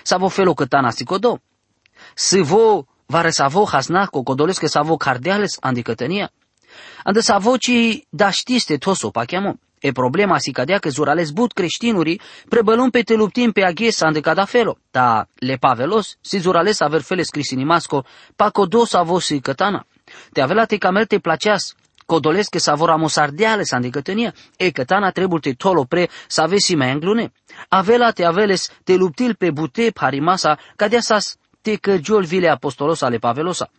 Sa 0.03 0.17
vo 0.17 0.29
felo 0.29 0.55
că 0.55 0.67
tana 0.67 0.91
si 0.91 1.05
codo. 1.05 1.41
Si 2.15 2.41
vo, 2.41 2.87
vare 3.07 3.31
sa 3.31 3.49
vo 3.49 3.65
hasna, 3.65 4.07
co 4.07 4.23
codolesc 4.23 4.61
că 4.61 4.67
sa 4.67 4.83
vo 4.83 4.97
cardeales, 4.97 5.57
ande 5.61 5.83
cătănia. 5.83 6.31
Ande 7.05 7.21
sa 7.21 7.39
vo 7.39 7.57
ci 7.57 8.07
da 8.09 8.31
știste 8.31 8.77
toso 8.77 9.11
pa 9.11 9.25
chiamo. 9.25 9.59
E 9.81 9.93
problema 9.93 10.39
si 10.39 10.51
cadea 10.51 10.79
că 10.79 10.89
zurales 10.89 11.31
but 11.31 11.53
creștinuri, 11.53 12.21
prebălum 12.49 12.91
pe 12.91 13.03
te 13.03 13.15
luptim 13.15 13.53
pe 13.53 13.63
aghesa 13.65 14.11
de 14.11 14.21
cada 14.21 14.45
felo, 14.45 14.77
ta 14.91 15.29
le 15.35 15.57
pavelos, 15.57 16.17
si 16.21 16.39
zurales 16.39 16.81
aver 16.81 17.01
fele 17.01 17.23
scris 17.23 17.53
masco, 17.53 18.05
pa 18.37 18.51
codos 18.51 18.93
avosi 18.93 19.41
cătana. 19.41 19.87
Te 20.33 20.41
avela 20.41 20.65
te 20.65 20.77
camel 20.77 21.07
te 21.07 21.19
placeas, 21.19 21.75
codolesc 22.07 22.51
că 22.51 22.59
savora 22.59 22.97
mosardeale 22.97 23.63
sa 23.63 23.79
de 23.79 23.91
cătănia, 23.91 24.35
e 24.57 24.71
cătana 24.71 25.11
trebuie 25.11 25.41
te 25.41 25.53
tolo 25.53 25.85
pre 25.85 26.09
să 26.27 26.41
avesi 26.41 26.75
mai 26.75 26.93
înglune. 26.93 27.33
Avela 27.69 28.11
te 28.11 28.25
aveles 28.25 28.71
te 28.85 28.95
luptil 28.95 29.35
pe 29.35 29.51
bute 29.51 29.91
parimasa, 29.95 30.59
cadea 30.77 31.01
sas 31.01 31.37
te 31.61 31.77
căgiol 31.77 32.25
vile 32.25 32.49
apostolos 32.49 33.03
ale 33.03 33.19
pavelosa. 33.19 33.71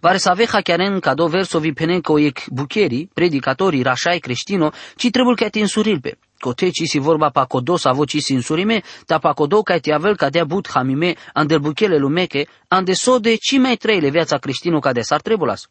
Vare 0.00 0.16
să 0.16 0.28
ave 0.28 0.46
hachiaren 0.46 1.00
ca 1.00 1.14
do 1.14 1.26
verso 1.26 1.58
vi 1.58 1.72
penenco 1.72 2.18
ec 2.18 2.48
bucheri, 2.48 3.08
predicatori, 3.14 3.82
rașai 3.82 4.18
creștino, 4.18 4.70
ci 4.96 5.10
trebuie 5.10 5.34
că 5.34 5.48
te 5.48 5.60
însurilpe. 5.60 6.18
Cote 6.38 6.70
ci 6.70 6.82
si 6.88 6.98
vorba 6.98 7.30
pa 7.30 7.44
codo 7.44 7.76
sa 7.76 7.92
voci 7.92 8.20
si 8.20 8.32
însurime, 8.32 8.82
ta 9.06 9.18
pa 9.18 9.32
codo 9.32 9.62
ca 9.62 9.78
te 9.78 9.92
avel 9.92 10.16
ca 10.16 10.28
dea 10.28 10.44
but 10.44 10.68
hamime, 10.68 11.14
andel 11.32 11.58
buchele 11.58 11.96
lumeche, 11.96 12.46
ande 12.68 12.92
so 12.92 13.18
de 13.18 13.36
ci 13.36 13.58
mai 13.58 13.76
treile 13.76 14.08
viața 14.08 14.38
creștino 14.38 14.78
ca 14.78 14.92
de 14.92 15.00
sar 15.00 15.20
trebulas. 15.20 15.68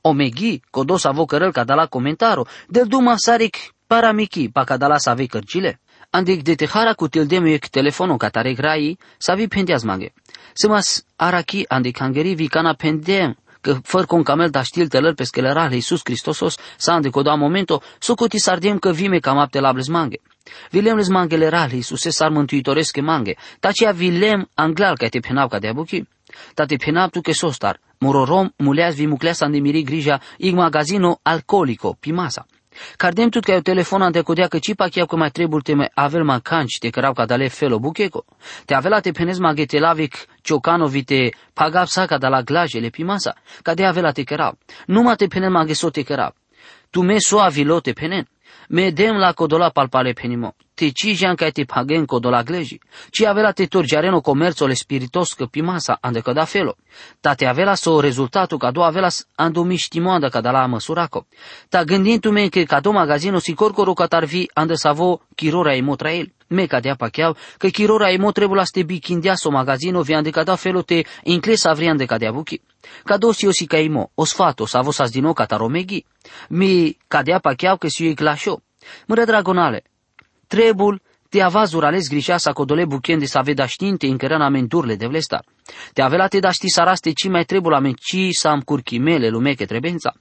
O 0.00 0.12
meghi, 0.12 0.60
codo 0.70 0.96
sa 0.96 1.10
vo 1.10 1.24
cărăl 1.24 1.52
ca 1.52 1.64
da 1.64 1.74
la 1.74 1.86
comentaro, 1.86 2.46
del 2.68 2.86
duma 2.86 3.16
saric 3.16 3.56
para 3.86 4.12
miki 4.12 4.48
pa 4.48 4.64
kadala 4.64 4.98
savi 4.98 5.26
cărcile? 5.26 5.80
Andik 6.10 6.42
de 6.42 6.54
tehara 6.54 6.92
cu 6.94 7.08
tildemu 7.08 7.48
ek 7.48 7.68
telefono 7.68 8.16
katare 8.16 8.54
grai, 8.54 8.98
savi 9.18 9.48
pendiaz 9.48 9.82
mange. 9.82 10.12
Semas 10.52 11.04
araki 11.16 11.64
andik 11.68 11.98
hangeri 11.98 12.34
vi 12.34 12.46
kana 12.46 12.74
pendem, 12.74 13.32
că 13.32 13.43
făr 13.82 14.06
con 14.06 14.22
camel 14.22 14.50
da 14.50 14.62
știl 14.62 14.88
telăr 14.88 15.14
pe 15.14 15.24
sceleral 15.24 15.72
Iisus 15.72 16.00
Hristosos, 16.04 16.56
sa 16.76 16.92
ande 16.92 17.10
coda 17.10 17.34
momento, 17.34 17.82
so 17.98 18.14
coti 18.14 18.38
sardiem 18.38 18.78
că 18.78 18.90
vime 18.90 19.18
cam 19.18 19.38
apte 19.38 19.60
la 19.60 19.72
mange. 19.88 20.16
Vilem 20.70 20.96
les 20.96 21.08
mangele 21.08 21.48
ral 21.48 21.72
Iisuse 21.72 22.10
sar 22.10 22.30
mântuitoresche 22.30 23.00
mange, 23.00 23.36
tacia 23.60 23.90
vilem 23.90 24.48
anglal 24.54 24.96
ca 24.96 25.08
te 25.08 25.20
penau 25.20 25.48
ca 25.48 25.58
de 25.58 25.68
abuchi. 25.68 26.08
Ta 26.54 26.64
te 26.64 26.76
penau 26.76 27.08
tu 27.08 27.20
che 27.20 27.32
sostar, 27.32 27.80
mororom 27.98 28.52
muleaz 28.56 28.94
vi 28.94 29.06
mucleas 29.06 29.40
ande 29.40 29.60
miri 29.60 29.82
grija 29.82 30.20
ig 30.36 30.54
magazino 30.54 31.18
alcoolico, 31.22 31.96
pimasa. 32.00 32.46
Cardem 32.96 33.28
tut 33.28 33.44
ca 33.44 33.54
o 33.54 33.60
telefon 33.60 34.02
ante 34.02 34.20
codea 34.20 34.48
că 34.48 34.58
cipa 34.58 34.88
chia 34.88 35.06
că 35.06 35.16
mai 35.16 35.30
trebuie 35.30 35.60
te 35.64 35.74
mai 35.74 35.90
avel 35.94 36.24
ma 36.24 36.38
canci 36.38 36.78
te 36.78 36.90
cărau 36.90 37.12
ca 37.12 37.24
dale 37.24 37.48
felo 37.48 37.78
bucheco. 37.78 38.24
Te 38.64 38.74
avela 38.74 39.00
te 39.00 39.10
penez 39.10 39.38
ma 39.38 39.52
getelavic 39.52 40.14
ciocano 40.42 40.86
vite 40.86 41.30
pagap 41.52 41.86
sa 41.86 42.06
ca 42.06 42.18
da 42.18 42.28
la 42.28 42.42
glajele 42.42 42.88
pimasa, 42.88 43.34
ca 43.62 43.74
de 43.74 43.84
avela 43.84 44.12
te 44.12 44.22
cărau. 44.22 44.58
Numa 44.86 45.14
te 45.14 45.26
penen 45.26 45.52
ma 45.52 45.64
geso 45.64 45.90
te 45.90 46.02
cărau. 46.02 46.34
Tu 46.90 47.02
me 47.02 47.18
so 47.18 47.38
avilo 47.38 47.80
te 47.80 47.92
penen. 47.92 48.26
Me 48.68 48.90
dem 48.90 49.16
la 49.16 49.32
codola 49.32 49.70
palpale 49.70 50.12
penimo. 50.12 50.54
Te 50.74 50.90
cijan 50.90 51.36
ca 51.36 51.50
te 51.50 51.64
pagen 51.64 52.06
codola 52.06 52.42
gleji. 52.42 52.80
Ci 53.10 53.24
avela 53.24 53.52
te 53.52 53.66
torgiareno 53.66 54.20
comerțo 54.20 54.66
le 54.66 54.74
spiritos 54.74 55.32
că 55.32 55.46
pimasa 55.46 55.98
ande 56.00 56.20
că 56.20 56.32
da 56.32 56.44
felo. 56.44 56.76
Ta 57.20 57.34
te 57.34 57.46
avela 57.46 57.74
so 57.74 58.00
rezultatul 58.00 58.58
ca 58.58 58.70
do 58.70 58.82
avela 58.82 59.08
ando 59.34 59.62
miștimoanda 59.62 60.28
ca 60.28 60.40
da 60.40 60.50
la 60.50 60.66
măsuraco. 60.66 61.26
Ta 61.68 61.84
gândindu 61.84 62.30
me 62.30 62.48
că 62.48 62.62
ca 62.62 62.80
do 62.80 62.90
magazino 62.92 63.38
si 63.38 63.54
corcoro 63.54 63.92
ca 63.92 64.06
tar 64.06 64.24
vi 64.24 64.50
ande 64.54 64.74
savo 64.74 65.20
chirora 65.34 65.74
emo 65.74 65.96
trael. 65.96 66.32
Me 66.48 66.66
ca 66.66 66.80
dea 66.80 66.94
pacheau 66.94 67.36
că 67.58 67.68
chirora 67.68 68.10
emo 68.10 68.32
trebuie 68.32 68.58
la 68.58 68.64
ste 68.64 68.82
bichindia 68.82 69.34
so 69.34 69.50
magazino 69.50 70.02
vi 70.02 70.14
ande 70.14 70.30
ca 70.30 70.42
da 70.42 70.54
felo 70.56 70.82
te 70.82 71.04
inclesa 71.22 71.72
vri 71.72 71.88
ande 71.88 72.04
ca 72.04 72.18
dea 72.18 72.32
buchi. 72.32 72.60
Ca 73.04 73.16
do 73.16 73.32
si 73.32 73.46
o 73.46 73.52
si 73.52 73.66
ca 73.66 73.78
imo, 73.78 74.10
o 74.14 74.24
sfato, 74.24 74.66
savo 74.66 74.90
sas 74.90 75.10
dino 75.10 75.32
ca 75.32 75.44
taromeghi. 75.44 76.04
Mi 76.48 76.96
ca 77.08 77.22
dea 77.22 77.38
pacheau 77.38 77.76
că 77.76 77.88
si 77.88 78.02
o 78.02 78.08
iclașo. 78.08 78.60
Mără 79.06 79.24
dragonale, 79.24 79.82
trebul 80.46 81.02
te 81.34 81.40
avazur 81.40 81.84
ales 81.84 82.08
grișeasa 82.08 82.52
codole 82.52 82.84
buchen 82.84 83.18
de 83.18 83.26
să 83.26 83.38
avea 83.38 83.66
știnte 83.66 84.06
în 84.06 84.16
cărăna 84.16 84.48
menturile 84.48 84.94
de 84.94 85.06
vlesta. 85.06 85.42
Te 85.92 86.02
avea 86.02 86.26
te 86.26 86.38
da 86.38 86.50
ști 86.50 86.68
saraste 86.68 87.12
ci 87.12 87.28
mai 87.28 87.44
trebul 87.44 87.74
amen 87.74 87.92
ci 87.92 88.28
să 88.30 88.48
am 88.48 88.60
curchimele 88.60 89.28
lume 89.28 89.54
că 89.54 89.64
trebența. 89.64 90.12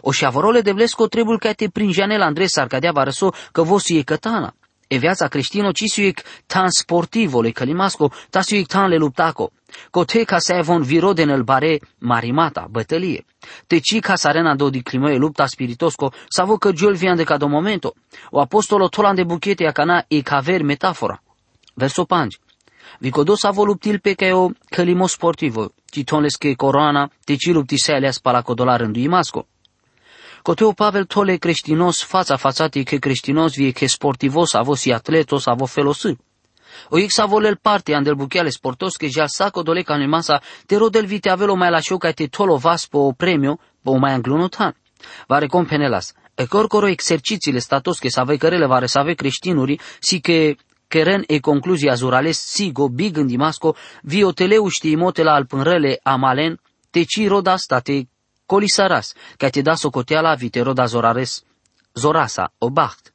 O 0.00 0.10
și 0.10 0.24
avorole 0.24 0.60
de 0.60 0.72
vlesco 0.72 1.06
trebul 1.06 1.38
ca 1.38 1.52
te 1.52 1.68
prinjanel 1.68 2.22
Andres 2.22 2.56
Arcadea 2.56 2.92
varăso 2.92 3.32
că 3.52 3.62
vosu 3.62 3.94
e 3.94 4.02
cătana. 4.02 4.54
E 4.88 4.96
viața 4.96 5.26
creștino 5.26 5.72
ci 5.72 5.84
suic 5.86 6.22
tan 6.46 6.68
sportivo 6.68 7.40
le 7.40 7.50
călimasco, 7.50 8.12
ta 8.30 8.40
suic 8.40 8.66
tan 8.66 8.88
le 8.88 8.96
luptaco. 8.96 9.50
Cote 9.90 10.24
ca 10.24 10.38
să 10.38 10.52
avon 10.52 10.82
viroden 10.82 11.28
el 11.28 11.42
bare 11.42 11.80
marimata, 11.98 12.66
bătălie. 12.70 13.24
Te 13.66 13.78
ci 13.78 14.00
ca 14.00 14.14
să 14.14 14.28
arena 14.28 14.54
do 14.54 14.70
di 14.70 14.82
climoe 14.82 15.16
lupta 15.16 15.46
spiritosco, 15.46 16.12
sa 16.28 16.44
vo 16.44 16.56
că 16.56 16.72
giol 16.72 16.94
vian 16.94 17.16
de 17.16 17.24
ca 17.24 17.36
do 17.36 17.46
momento. 17.46 17.94
O 18.30 18.40
apostolo 18.40 18.88
tolan 18.88 19.14
de 19.14 19.24
buchete 19.24 19.66
a 19.66 19.72
cana 19.72 20.04
e 20.08 20.20
caver 20.20 20.62
metafora. 20.62 21.22
Verso 21.74 22.04
pangi. 22.04 22.38
Vicodo 22.98 23.34
sa 23.34 23.50
vo 23.50 23.64
luptil 23.64 23.98
pe 23.98 24.14
ca 24.14 24.34
o 24.34 24.50
călimo 24.68 25.06
sportivo, 25.06 25.72
ci 25.90 26.04
tonles 26.04 26.36
che 26.36 26.54
coroana, 26.54 27.10
te 27.24 27.36
ci 27.36 27.50
lupti 27.52 27.78
se 27.78 27.92
aleas 27.92 28.18
pala 28.18 28.42
codolar 28.42 28.80
în 28.80 28.92
duimasco. 28.92 29.46
Coteo 30.42 30.72
Pavel 30.72 31.04
tole 31.04 31.36
creștinos 31.36 32.02
fața 32.02 32.36
fațati 32.36 32.84
că 32.84 32.96
creștinos 32.96 33.54
vie 33.54 33.70
că 33.70 33.86
sportivos 33.86 34.54
avo 34.54 34.74
si 34.74 34.92
atletos 34.92 35.46
avo 35.46 35.66
felosâ. 35.66 36.12
O 36.88 36.98
ix 36.98 37.18
avolel 37.18 37.58
parte 37.58 37.94
andel 37.94 38.14
buchiale 38.14 38.50
sportos 38.50 38.96
che 38.96 39.08
già 39.08 39.26
saco 39.26 39.62
dole 39.62 39.82
ca 39.82 39.96
masa 40.06 40.42
te 40.66 40.76
rodel 40.76 41.06
vite 41.06 41.30
avelo 41.30 41.56
mai 41.56 41.70
la 41.70 41.80
ca 41.98 42.12
te 42.12 42.28
tolo 42.28 42.56
vas 42.56 42.86
po 42.86 42.98
o 42.98 43.12
premio 43.12 43.58
po 43.82 43.96
mai 43.96 44.12
anglunotan. 44.12 44.74
Vare 45.26 45.46
compenelas. 45.46 46.14
E 46.34 46.46
corcoro 46.46 46.86
exercițiile 46.86 47.58
statos 47.58 47.98
că 47.98 48.08
să 48.08 48.36
cărele 48.38 48.66
vare 48.66 48.86
să 48.86 48.98
ave 48.98 49.14
creștinuri 49.14 49.78
si 50.00 50.20
că 50.20 50.54
Keren 50.88 51.24
e 51.26 51.38
concluzia 51.38 51.94
zurales 51.94 52.38
sigo 52.38 52.88
big 52.88 53.16
în 53.16 53.26
dimasco 53.26 53.76
vi 54.02 54.24
o 54.24 54.32
teleu 54.32 54.68
știi 54.68 54.96
motela 54.96 55.34
al 55.34 55.46
pânrele 55.46 56.00
amalen 56.02 56.60
te 56.90 57.04
ci 57.04 57.28
roda 57.28 57.56
state 57.56 58.08
colisaras, 58.46 59.14
ca 59.36 59.48
te 59.48 59.62
da 59.62 59.74
socoteala 59.74 60.36
roda 60.62 60.86
zorares, 60.86 61.44
zorasa, 61.94 62.52
o 62.58 62.70
bacht. 62.70 63.09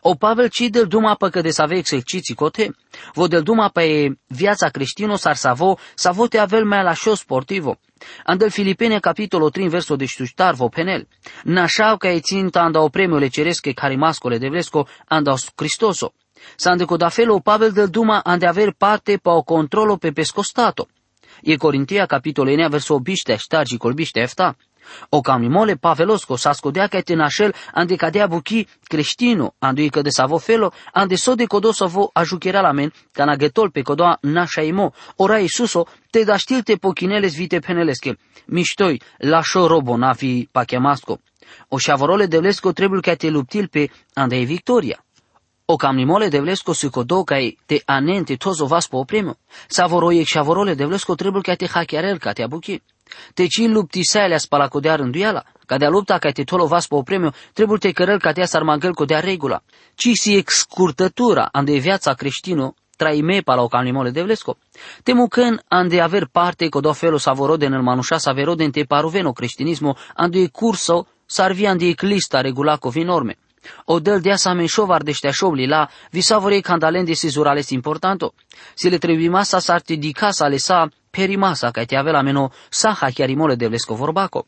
O 0.00 0.14
Pavel 0.14 0.48
ci 0.48 0.68
del 0.70 0.86
duma 0.86 1.14
pe 1.14 1.28
că 1.30 1.40
de 1.40 1.50
să 1.50 1.62
ave 1.62 1.76
exerciții 1.76 2.34
cote, 2.34 2.74
vo 3.14 3.26
del 3.26 3.42
duma 3.42 3.68
pe 3.68 4.16
viața 4.26 4.68
creștino 4.68 5.16
sar 5.16 5.36
savo, 5.36 5.78
savo 5.94 6.26
te 6.26 6.38
avel 6.38 6.64
mai 6.64 6.82
la 6.82 6.94
șo 6.94 7.14
sportivo. 7.14 7.78
Andel 8.24 8.50
Filipene 8.50 8.98
capitolo 8.98 9.48
3 9.48 9.68
verso 9.68 9.96
de 9.96 10.04
ștuștar 10.04 10.54
vo 10.54 10.68
penel. 10.68 11.08
Nașau 11.44 11.96
ca 11.96 12.08
e 12.08 12.20
ținta 12.20 12.60
anda 12.60 12.80
o 12.80 12.88
premiule 12.88 13.28
ceresche 13.28 13.72
carimascole 13.72 14.38
de 14.38 14.48
vresco 14.48 14.86
anda 15.08 15.34
Cristoso. 15.54 16.12
Sande 16.56 16.84
da 16.96 17.08
felo 17.08 17.38
Pavel 17.38 17.72
del 17.72 17.88
duma 17.88 18.20
ande 18.24 18.46
aver 18.46 18.72
parte 18.78 19.16
pa 19.16 19.32
o 19.32 19.42
controlo 19.42 19.96
pe 19.96 20.10
pescostato. 20.10 20.88
E 21.42 21.56
Corintia 21.56 22.06
capitolo 22.06 22.50
9 22.50 22.68
verso 22.68 22.94
18 22.94 23.36
ștargi 23.36 23.76
colbiște 23.76 24.20
efta. 24.20 24.56
O 25.08 25.20
camimole 25.20 25.74
pavelosco 25.74 26.36
sa 26.36 26.52
scodea 26.52 26.86
ca 26.86 27.00
te 27.00 27.14
nașel 27.14 27.54
ande 27.72 27.96
cadea 27.96 28.26
buchi 28.26 28.66
creștino, 28.82 29.54
andu 29.58 29.86
că 29.90 30.00
de 30.02 30.08
savo 30.08 30.38
felo, 30.38 30.72
ande 30.92 31.16
so 31.16 31.34
de 31.34 31.44
codo 31.44 31.72
savo 31.72 32.10
ajuchera 32.12 32.60
la 32.60 32.72
men, 32.72 32.92
ca 33.12 33.24
na 33.24 33.36
getol 33.36 33.70
pe 33.70 33.82
codoa 33.82 34.18
nașa 34.20 34.62
imo, 34.62 34.92
ora 35.16 35.38
Isuso, 35.38 35.86
te 36.10 36.24
da 36.24 36.36
știl 36.36 36.62
te 36.62 36.76
pochineles 36.76 37.34
vite 37.34 37.58
penelesche, 37.58 38.18
miștoi, 38.46 39.00
lașo 39.18 39.66
robo 39.66 39.96
nafi 39.96 40.48
pachemasco. 40.52 41.18
O 41.68 41.78
șavorole 41.78 42.26
de 42.26 42.38
vlesco 42.38 42.72
trebuie 42.72 43.00
ca 43.00 43.14
te 43.14 43.28
luptil 43.28 43.68
pe 43.68 43.90
ande 44.14 44.36
e 44.36 44.44
victoria. 44.44 45.04
O 45.66 45.76
camnimole 45.76 46.28
de 46.28 46.40
vlesko 46.40 46.74
sukodo 46.74 47.24
kai 47.24 47.56
te 47.66 47.80
anente 47.86 48.36
tozo 48.36 48.66
vas 48.66 48.86
po 48.86 48.98
opremo. 48.98 49.36
Savoroje 49.68 50.24
kshavorole 50.24 50.74
de 50.74 50.84
vlesko 50.84 51.14
trebuie 51.14 51.42
ca 51.42 51.54
te 51.54 51.66
hachiarel 51.66 52.18
ca 52.18 52.32
te 52.32 52.42
abuchi. 52.42 52.82
Te 53.34 53.46
ci 53.46 53.66
lupti 53.66 54.04
sale 54.04 54.36
spala 54.36 54.68
codea 54.68 54.94
rânduiala, 54.94 55.44
ca 55.66 55.76
de 55.76 55.86
lupta 55.86 56.18
ca 56.18 56.30
te 56.30 56.44
tolo 56.44 56.66
vas 56.66 56.86
po 56.86 57.02
premio, 57.02 57.32
trebuie 57.52 57.78
te 57.78 57.92
cărăl 57.92 58.18
ca 58.18 58.32
te 58.32 58.44
sarmangel 58.44 58.94
codea 58.94 59.20
regula. 59.20 59.62
Ci 59.94 60.10
si 60.12 60.36
excurtătura 60.36 61.48
ande 61.52 61.78
viața 61.78 62.12
creștino 62.14 62.74
trai 62.96 63.20
me 63.20 63.40
pala 63.40 63.62
o 63.62 63.68
camnimole 63.68 64.10
de 64.10 64.22
vlesco. 64.22 64.56
Te 65.02 65.12
mucân 65.12 65.62
ande 65.68 66.00
aver 66.00 66.28
parte 66.32 66.68
codo 66.68 66.92
felo 66.92 67.18
savorode 67.18 67.68
nel 67.68 67.82
manușa 67.82 68.18
saverode 68.18 68.68
te 68.70 68.84
paruveno 68.84 69.32
creștinismo 69.32 69.96
ande 70.14 70.48
curso 70.48 71.06
sarvi 71.26 71.66
ande 71.66 71.86
eclista 71.86 72.40
regula 72.40 72.76
covi 72.76 73.02
norme. 73.02 73.36
O 73.84 73.98
del 74.00 74.20
de 74.20 74.30
asa 74.30 74.52
menșovar 74.52 75.02
de 75.02 75.12
șteașobli 75.12 75.66
la 75.66 75.88
visavore 76.10 76.60
candalen 76.60 77.04
de 77.04 77.12
sizurales 77.12 77.70
importanto. 77.70 78.34
Si 78.74 78.88
le 78.88 78.98
trebuie 78.98 79.28
masa 79.28 79.58
s-ar 79.58 79.82
dedica 79.86 80.30
sa 80.30 80.46
le 80.48 80.56
sa 80.56 80.88
perimasa 81.14 81.70
ca 81.70 81.84
te 81.84 81.96
avea 81.96 82.22
meno 82.22 82.50
saha 82.70 83.10
chiarimole 83.10 83.54
de 83.56 83.66
vlesco 83.68 83.94
vorbaco. 83.94 84.46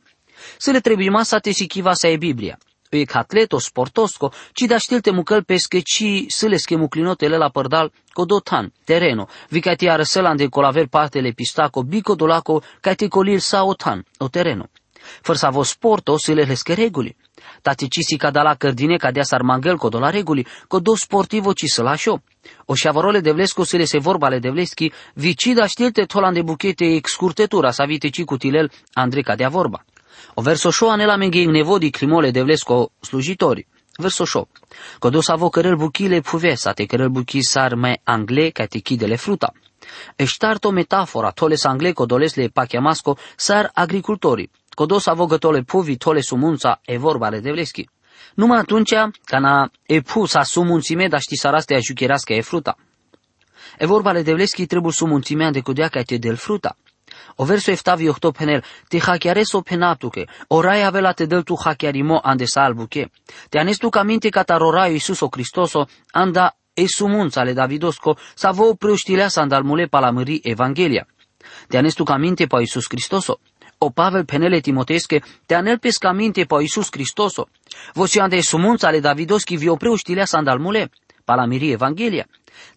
Si 0.59 0.73
le 0.73 0.81
trebuie 0.81 1.11
masa 1.11 1.39
te 1.39 1.53
sichiva 1.53 1.95
sa 1.95 2.09
e 2.09 2.19
Biblia. 2.19 2.59
E 2.89 3.05
catleto 3.05 3.59
sportosco, 3.59 4.33
ci 4.53 4.67
da 4.67 4.79
știlte 4.79 5.11
mucăl 5.11 5.43
pesche 5.43 5.81
ci 5.81 6.27
le 6.47 6.57
schemu 6.57 6.89
clinotele 6.89 7.37
la 7.37 7.49
părdal 7.49 7.93
codotan, 8.13 8.73
tereno, 8.85 9.29
vi 9.49 9.61
ca 9.61 9.75
te 9.75 9.91
arăsălan 9.91 10.37
de 10.37 10.47
colaver 10.49 10.87
partele 10.87 11.31
pistaco, 11.31 11.83
bico 11.83 12.15
dolaco, 12.15 12.63
ca 12.81 12.95
te 12.95 13.09
colil 13.09 13.39
sa 13.39 13.65
otan, 13.65 14.05
o 14.19 14.29
tereno. 14.29 14.69
Fără 15.23 15.39
să 15.39 15.49
vă 15.51 15.65
sporto, 15.65 16.17
le 16.27 16.43
lesche 16.43 16.75
reguli. 16.75 17.17
Taticisi 17.67 18.17
ca 18.17 18.31
da 18.31 18.43
la 18.43 18.55
cărdine 18.55 18.97
ca 18.97 19.11
dea 19.11 19.23
sarmangel 19.23 19.77
co 19.77 19.89
la 19.99 20.11
reguli, 20.11 20.47
co 20.69 20.79
do 20.79 20.95
sportivo 20.97 21.53
ci 21.53 21.65
să 21.67 21.83
lașo. 21.83 22.23
O 22.65 22.75
șavorole 22.75 23.21
de 23.21 23.33
vlesco 23.33 23.65
le 23.71 23.85
se 23.85 23.99
vorbale 23.99 24.39
de 24.39 24.51
vleschi, 24.51 24.93
vicida 25.15 25.67
știlte 25.67 26.05
tolan 26.05 26.33
de 26.33 26.43
buchete 26.43 26.85
excurtetura 26.95 27.71
sa 27.71 27.85
vite 27.85 28.09
ci 28.09 28.25
cutilel 28.25 28.71
Andreca 28.93 29.35
dea 29.35 29.49
vorba. 29.49 29.85
O 30.35 30.43
verso 30.43 30.71
șo 30.71 30.89
anela 30.89 31.17
menghe 31.17 31.41
in 31.41 31.51
nevodi 31.51 31.91
climole 31.91 32.31
de 32.31 32.43
vlesco 32.43 32.93
slujitori. 33.01 33.67
Verso 33.97 34.25
șo. 34.25 34.49
Codo 34.99 35.21
sa 35.21 35.35
vo 35.35 35.49
cărăl 35.49 35.77
buchile 35.77 36.21
puvesa, 36.21 36.73
te 36.73 36.85
cărăl 36.85 37.09
buchi 37.09 37.43
sar 37.43 37.75
mai 37.75 38.01
angle 38.05 38.51
ca 38.51 38.67
te 38.67 38.79
chidele 38.79 39.17
fruta. 39.17 39.53
Eștarto 40.17 40.71
metafora, 40.71 41.31
toles 41.31 41.65
angle 41.65 41.93
codolesle 41.93 42.49
pachiamasco, 42.49 43.19
sar 43.37 43.71
agricultorii. 43.75 44.51
Codos 44.76 45.06
avogătole 45.06 45.62
puvi 45.62 45.97
tole 45.97 46.21
sumunța 46.21 46.80
e 46.85 46.99
vorba 46.99 47.30
de 47.30 47.40
Devleschi. 47.40 47.88
Numai 48.35 48.59
atunci, 48.59 48.95
ca 49.25 49.38
na 49.38 49.71
e 49.87 50.00
pu 50.00 50.26
sa 50.26 50.42
sumunțime, 50.42 51.09
dar 51.09 51.21
știi 51.21 51.37
saraste 51.37 51.75
a 51.75 51.78
jucherească 51.78 52.33
e 52.33 52.40
fruta. 52.40 52.76
E 53.78 53.87
vorba 53.87 54.12
de 54.12 54.23
Devleschi 54.23 54.66
trebuie 54.66 54.92
sumunțimea 54.92 55.50
de 55.50 55.61
codea 55.61 55.88
ca 55.88 56.02
te 56.02 56.16
del 56.16 56.37
fruta. 56.37 56.76
O 57.37 57.45
verso 57.45 57.71
eftavi 57.71 58.09
ohto 58.09 58.30
penel, 58.30 58.64
te 58.88 58.99
hackeareso 58.99 59.61
penatuke, 59.61 60.26
orai 60.47 60.83
avela 60.83 61.12
te 61.12 61.25
del 61.25 61.42
tu 61.42 61.54
hackearimo 61.64 62.21
ande 62.23 62.45
salbuke. 62.45 63.11
Te 63.49 63.59
anestu 63.59 63.88
caminte 63.88 64.28
cataroraio 64.28 64.92
Iisus 64.92 65.21
o 65.21 65.28
Cristoso, 65.28 65.88
anda 66.11 66.56
e 66.75 66.87
sumunța 66.87 67.42
le 67.42 67.52
Davidosco, 67.52 68.16
sa 68.35 68.50
vo 68.50 68.75
preoștilea 68.75 69.28
sa 69.28 69.40
andalmule 69.40 69.87
palamări 69.87 70.40
Evanghelia. 70.42 71.06
Te 71.68 71.76
anestu 71.76 72.04
caminte 72.04 72.47
pa 72.47 72.61
Iisus 72.61 72.87
Cristoso. 72.87 73.40
O 73.78 73.90
Pavel 73.90 74.25
penele 74.25 74.61
Timotesche, 74.61 75.23
te 75.47 75.54
anel 75.54 75.78
pe 75.78 75.90
scaminte 75.90 76.45
pa 76.45 76.61
Iisus 76.61 76.88
Cristoso. 76.88 77.49
Voci 77.92 78.18
ande 78.18 78.40
sumunța 78.40 78.90
le 78.90 79.00
Davidoschi 79.00 79.56
vi 79.56 79.68
o 79.68 79.76
preoștilea 79.76 80.25
sa 80.25 80.38
andalmule, 80.38 80.90
palamiri 81.25 81.71
Evanghelia. 81.71 82.26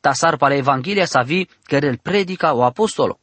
Tasar 0.02 0.38
pala 0.38 0.56
Evanghelia 0.56 1.06
sa 1.06 1.22
vi 1.22 1.48
cărel 1.64 1.98
predica 1.98 2.54
o 2.54 2.64
apostolo. 2.64 3.20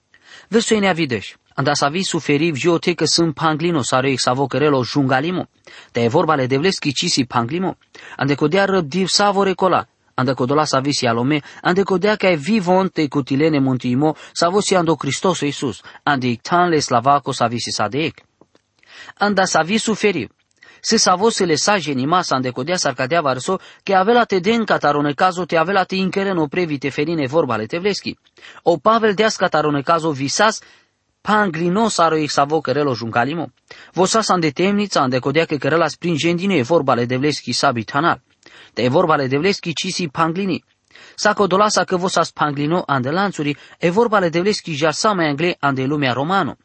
Verso 0.48 0.78
ne 0.78 0.88
avideș. 0.88 1.34
Anda 1.54 1.74
sa 1.74 1.88
vi 1.88 2.02
suferi 2.02 2.50
vio 2.50 2.78
te 2.78 2.94
că 2.94 3.04
sunt 3.04 3.34
panglino 3.34 3.82
saro 3.82 4.08
ex 4.08 4.26
avocerelo 4.26 4.82
jungalimo. 4.84 5.48
Te 5.92 6.02
e 6.02 6.08
vorba 6.08 6.34
le 6.34 6.46
devleschi 6.46 6.92
cisi 6.92 7.24
panglimo. 7.24 7.76
Ande 8.16 8.34
codea 8.34 8.64
răbdiv 8.64 9.06
savo 9.06 9.42
recola. 9.42 9.86
Ande 10.18 10.34
codola 10.34 10.64
sa 10.64 10.80
vi 10.80 10.94
si 10.94 11.06
alome. 11.06 11.42
Ande 11.60 11.84
codea 11.84 12.16
ca 12.16 12.28
e 12.28 12.36
vivon 12.38 12.88
te 12.90 13.06
cutilene 13.06 13.60
muntiimo. 13.60 14.14
Sa 14.32 14.48
vosi 14.48 14.74
ando 14.74 14.96
Cristoso 14.96 15.44
Iisus. 15.44 15.82
Ande 16.04 16.28
ictan 16.28 16.70
le 16.70 16.80
slavaco 16.80 17.32
sa 17.32 17.48
vi 17.48 17.60
si 17.60 17.70
sadec. 17.70 18.24
Anda 19.18 19.44
sa 19.44 19.62
vi 19.62 19.78
suferi. 19.78 20.26
Se 20.80 20.96
savosele 20.98 21.56
sa 21.58 21.78
genimasa 21.78 22.36
andecodea 22.36 22.78
sarcadea 22.78 23.20
varso, 23.20 23.58
che 23.82 23.94
avela 23.94 24.24
te 24.24 24.40
den 24.40 24.64
catarone 24.64 25.14
caso 25.14 25.44
te 25.44 25.58
avela 25.58 25.84
te 25.84 25.96
inchereno 25.96 26.48
previte 26.48 26.90
ferine 26.90 27.26
vorba 27.26 27.56
le 27.56 27.66
tevleschi. 27.66 28.16
O 28.62 28.78
Pavel 28.78 29.14
deas 29.14 29.36
catarone 29.36 29.82
caso 29.82 30.12
visas 30.12 30.62
panglino 31.20 31.90
saro 31.90 32.16
ix 32.16 32.32
savo 32.32 32.62
cărelo 32.62 32.94
juncalimo. 32.94 33.50
Vosas 33.92 34.30
ande 34.30 34.50
temnița 34.50 35.00
andecodea 35.00 35.44
că 35.44 35.56
cărela 35.56 35.88
springendine 35.88 36.56
e 36.56 36.62
vorba 36.62 36.94
le 36.94 37.04
devleschi 37.04 37.52
sabitanar. 37.52 38.22
Te 38.76 38.82
e 38.82 38.88
vorba 38.88 39.16
le 39.16 39.26
devleschi 39.26 39.72
cisi 39.74 40.08
panglini. 40.08 40.62
Saco 41.14 41.46
dolasa 41.46 41.84
că 41.84 41.96
vosas 41.96 42.30
panglino 42.30 42.82
ande 42.86 43.10
lanțuri, 43.10 43.56
e 43.78 43.90
vorba 43.90 44.18
le 44.18 44.28
devleschi 44.28 44.74
jarsa 44.74 45.12
mai 45.12 45.28
angle 45.28 45.56
ande 45.60 45.84
lumea 45.84 46.12
romano. 46.12 46.56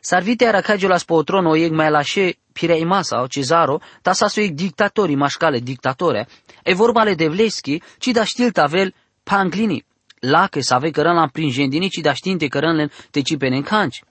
Sarvite 0.00 0.46
aracagiolas 0.46 1.04
po 1.04 1.22
trono 1.22 1.54
ieg 1.56 1.72
mai 1.72 1.90
lasce 1.90 2.34
pirei 2.52 2.84
masa 2.84 3.20
o 3.20 3.26
Cezaro, 3.26 3.80
ta 4.02 4.12
sa 4.12 4.28
so 4.28 4.40
dictatori 4.40 5.14
mașcale 5.14 5.58
dictatore, 5.58 6.28
e 6.62 6.74
vorba 6.74 7.02
le 7.02 7.14
devleschi, 7.14 7.82
ci 7.98 8.10
da 8.10 8.24
știl 8.24 8.50
tavel 8.52 8.94
panglini, 9.22 9.84
la 10.20 10.46
că 10.46 10.60
să 10.60 10.74
ave 10.74 10.90
cărăn 10.90 11.14
la 11.14 11.26
prinjendini, 11.26 11.88
ci 11.88 11.98
da 11.98 12.12
știnte 12.12 12.46
cărânlen 12.46 12.90
te 13.10 13.22
cipene 13.22 13.56
în 13.56 13.62
canci. 13.62 14.02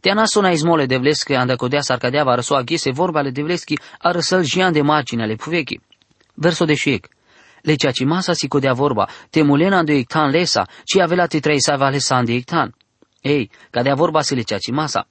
Te 0.00 0.10
anasona 0.10 0.50
izmole 0.50 0.86
devleschi 0.86 1.34
anda 1.34 1.56
codea 1.56 1.80
sarcadea 1.80 2.24
va 2.24 2.34
răsoa 2.34 2.62
ghese 2.62 2.90
vorba 2.90 3.20
le 3.20 3.30
devleschi 3.30 3.78
a 3.98 4.10
răsăl 4.10 4.44
jian 4.44 4.72
de 4.72 4.82
margine 4.82 5.22
ale 5.22 5.34
puvechi. 5.34 5.80
Verso 6.40 6.64
de 6.64 6.74
șiec. 6.74 7.08
Le 7.62 7.74
ceaci 7.74 8.04
masa 8.04 8.32
si 8.32 8.48
codea 8.48 8.72
vorba, 8.72 9.08
te 9.30 9.42
mulena 9.42 9.82
de 9.82 9.94
ictan 9.98 10.30
lesa, 10.30 10.68
ci 10.84 11.00
avea 11.00 11.26
te 11.26 11.40
trei 11.40 11.60
sa 11.60 11.76
vale 11.76 11.98
san 11.98 12.24
de 12.24 12.32
ictan. 12.32 12.74
Ei, 13.20 13.50
cadea 13.70 13.94
vorba 13.94 14.22
si 14.22 14.34
le 14.34 14.42
ceaci 14.42 14.70
masa, 14.72 15.06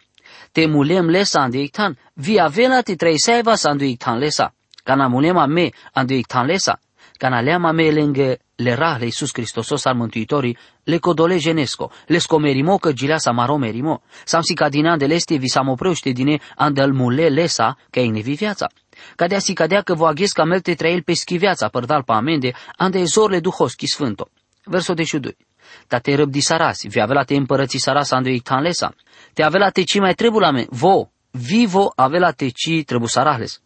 te 0.52 0.68
mulem 0.68 1.10
lesa 1.10 1.42
andu 1.42 1.58
iktan, 1.58 1.98
vi 2.16 2.40
avela 2.40 2.82
te 2.82 2.96
treiseva 2.96 3.56
sandu 3.56 3.84
iktan 3.86 4.20
lesa. 4.20 4.54
Cana 4.84 5.08
mulema 5.08 5.46
me 5.46 5.72
andu 5.94 6.14
iktan 6.14 6.46
lesa. 6.46 6.80
Cana 7.18 7.42
leama 7.42 7.72
me 7.72 7.92
lângă 7.92 8.38
le 8.56 8.74
rahle 8.74 9.06
Iisus 9.06 9.32
Hristosos 9.34 9.86
al 9.86 9.96
Mântuitorii, 9.96 10.58
le 10.84 10.98
codole 10.98 11.38
genesco, 11.38 11.92
le 12.08 12.18
scomerimo 12.18 12.78
că 12.78 12.92
gilea 12.92 13.18
sa 13.18 13.32
maro 13.32 13.58
merimo, 13.58 14.02
sam 14.26 14.42
si 14.42 14.54
cadina 14.54 14.98
de 14.98 15.06
leste 15.06 15.36
vi 15.36 15.48
sam 15.48 15.68
oprește 15.68 16.12
dine 16.12 16.40
andel 16.56 16.92
mule 16.92 17.30
lesa, 17.30 17.78
că 17.90 18.00
e 18.00 18.10
nevi 18.10 18.34
viața. 18.34 18.68
Cadea 19.16 19.40
si 19.40 19.54
cadea 19.54 19.82
că 19.82 19.94
vo 19.94 20.06
aghes 20.06 20.32
ca 20.32 20.44
melte 20.44 20.74
trail 20.74 21.02
pe 21.02 21.14
schi 21.14 21.38
viața, 21.38 21.68
părdal 21.68 22.04
pa 22.04 22.16
amende, 22.16 22.54
ande 22.76 23.04
zorle 23.04 23.40
duhoschi 23.40 23.88
sfânto. 23.88 24.30
Verso 24.64 24.94
de 24.94 25.04
2. 25.20 25.38
Ta 25.88 26.00
te 26.00 26.16
răbdi 26.16 26.40
sarasi, 26.40 26.88
vi 26.88 27.02
avela 27.02 27.24
te 27.24 27.36
împărății 27.36 27.80
sarasa 27.80 28.16
andu 28.16 28.30
iktan 28.30 28.62
lesa 28.62 28.94
te 29.38 29.44
avela 29.44 29.70
te 29.70 29.84
ci 29.84 30.00
mai 30.00 30.14
trebulame, 30.14 30.66
vo, 30.70 31.10
vivo 31.32 31.94
avela 31.96 32.32
te 32.32 32.50
ci 32.50 32.84
trebu 32.86 33.06
sarahles. 33.06 33.62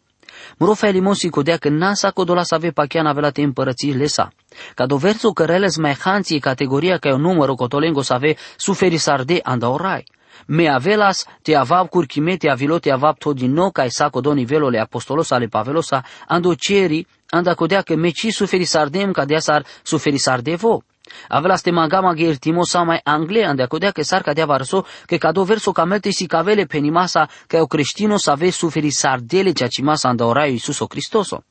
Muro 0.58 0.74
fe 0.74 0.90
limosi 0.90 1.28
codea 1.28 1.56
că 1.56 1.68
nasa 1.68 2.10
codola 2.10 2.42
să 2.42 2.54
ave 2.54 2.70
pachian 2.70 3.06
avela 3.06 3.30
te 3.30 3.42
împărății 3.42 3.94
lesa. 3.94 4.32
Ca 4.74 4.86
do 4.86 4.96
verso 4.96 5.30
căreles 5.30 5.76
mai 5.76 5.94
hanții 5.94 6.40
categoria 6.40 6.98
ca 6.98 7.10
o 7.10 7.16
număr 7.16 7.54
cotolengo 7.54 8.02
să 8.02 8.12
ave 8.12 8.36
suferi 8.56 8.96
sarde 8.96 9.38
anda 9.42 9.68
orai. 9.68 10.04
Me 10.46 10.68
avelas 10.68 11.26
te 11.42 11.54
avab 11.56 11.88
curchime 11.88 12.36
te 12.36 12.50
avilo 12.50 12.78
te 12.78 12.90
avab 12.90 13.18
tot 13.18 13.36
din 13.36 13.52
nou 13.52 13.70
ca 13.70 13.88
sa 13.88 14.10
codo 14.10 14.34
nivelole 14.34 14.78
apostolos 14.78 15.32
ale 15.32 15.48
pavelosa 15.48 16.04
ando 16.26 16.54
ceri 16.54 17.06
anda 17.30 17.54
codea 17.54 17.82
că 17.82 17.96
meci 17.96 18.32
suferi 18.32 18.64
sardem 18.64 19.12
ca 19.12 19.24
de 19.24 19.38
sar 19.38 19.64
suferi 19.82 20.18
sarde 20.18 20.54
vo. 20.54 20.82
Avela 21.28 21.56
ste 21.56 21.70
magama 21.70 22.14
gertimo 22.14 22.64
sa 22.64 22.82
mai 22.82 23.00
angle 23.04 23.44
ande 23.44 23.62
acodea 23.62 23.90
che 23.90 24.02
sarca 24.04 24.32
de 24.32 24.44
varso 24.44 24.86
che 25.06 25.18
cado 25.18 25.44
verso 25.44 25.72
camelte 25.72 26.10
si 26.10 26.26
cavele 26.26 26.66
penimasa 26.66 27.28
che 27.46 27.58
o 27.58 27.66
creștino 27.66 28.16
să 28.16 28.30
ave 28.30 28.50
suferi 28.50 28.90
sardele 28.90 29.52
cea 29.52 29.66
cimasa 29.66 30.08
anda 30.08 30.24
oraiu 30.24 30.52
Iisuso 30.52 30.86
Cristoso. 30.86 31.44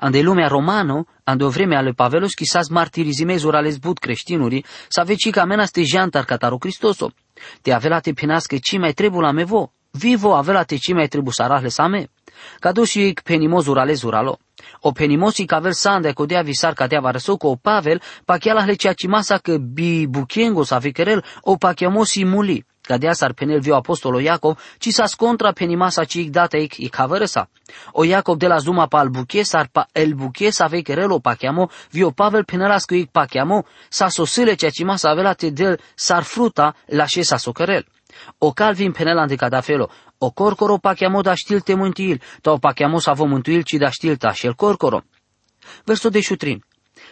Ande 0.00 0.20
lumea 0.22 0.48
romano, 0.48 1.06
ande 1.24 1.44
o 1.44 1.48
vreme 1.48 1.76
ale 1.76 1.92
Pavelos 1.92 2.34
quizás 2.34 2.68
martirizimezur 2.68 3.54
ales 3.54 3.78
but 3.78 3.98
creștinuri, 3.98 4.64
să 4.88 5.00
ave 5.00 5.14
ci 5.14 5.30
camena 5.30 5.64
ste 5.64 5.82
jantar 5.82 6.24
cataro 6.24 6.58
Cristoso. 6.58 7.12
Te 7.62 7.72
avela 7.72 8.00
te 8.00 8.12
penasque 8.12 8.58
ci 8.58 8.78
mai 8.78 8.92
trebu 8.92 9.20
la 9.20 9.32
mevo, 9.32 9.72
vivo 9.90 10.34
avela 10.34 10.62
te 10.62 10.76
ci 10.76 10.92
mai 10.92 11.08
trebu 11.08 11.30
sarahles 11.30 11.78
ame. 11.78 12.10
Cado 12.60 12.84
și 12.84 13.02
ei 13.02 13.14
penimozur 13.24 13.78
ales 13.78 14.02
uralo. 14.02 14.38
O 14.80 14.92
penimosi 14.92 15.44
kavel 15.44 15.72
sande 15.72 16.12
kodea 16.12 16.42
visar 16.42 16.74
kadea 16.74 17.00
varsoko 17.00 17.48
o 17.48 17.56
Pavel 17.56 18.02
pakiala 18.24 18.62
hlecea 18.62 18.92
cimasa 18.92 19.38
că 19.38 19.56
bi 19.58 20.06
bukiengo 20.06 20.62
sa 20.64 20.78
vikerel 20.78 21.24
o 21.40 21.56
pakiamosi 21.56 22.24
muli. 22.24 22.66
Cadea 22.88 23.12
sar 23.12 23.34
penel 23.34 23.60
viu 23.60 23.74
apostolo 23.74 24.18
Iacob, 24.20 24.56
ci 24.78 24.92
sa 24.92 25.04
contra 25.16 25.52
penimasa 25.52 26.04
ci 26.04 26.30
data 26.30 26.56
ic 26.56 26.78
i 26.78 26.88
cavărăsa. 26.88 27.48
O 27.92 28.04
Iacob 28.04 28.38
de 28.38 28.46
la 28.46 28.58
zuma 28.58 28.86
pa 28.86 29.00
al 29.00 29.08
buche 29.08 29.44
sar 29.44 29.68
pa 29.68 29.88
el 29.92 30.14
buche 30.14 30.50
sa 30.50 30.68
vekerel 30.68 31.10
o 31.10 31.18
pachiamo, 31.20 31.70
viu 31.90 32.12
Pavel 32.12 32.44
penelasco 32.44 32.94
ic 32.94 33.10
pachiamo, 33.10 33.66
sa 33.90 34.08
sosile 34.08 34.56
cea 34.56 34.70
cimasa 34.70 35.10
avela 35.10 35.34
te 35.34 35.50
del 35.50 35.78
sar 35.94 36.24
fruta 36.24 36.74
la 36.86 37.06
sa 37.06 37.36
sokerel. 37.36 37.84
O 38.38 38.52
calvin 38.52 38.92
penel 38.92 39.36
cada 39.36 39.60
felo, 39.60 39.90
o 40.18 40.30
corcoro 40.30 40.78
pachiamo 40.78 41.22
da 41.22 41.34
știl 41.34 41.60
te 41.60 41.74
mântuil, 41.74 42.22
ta 42.40 42.52
o 42.52 42.58
pachiamo 42.58 42.98
sa 43.00 43.12
vă 43.12 43.24
mântuil 43.24 43.62
ci 43.62 43.76
da 43.76 43.90
știl 43.90 44.16
ta 44.16 44.32
el 44.42 44.54
corcoro. 44.54 45.04
Verso 45.84 46.08
de 46.08 46.20
șutrin. 46.20 46.64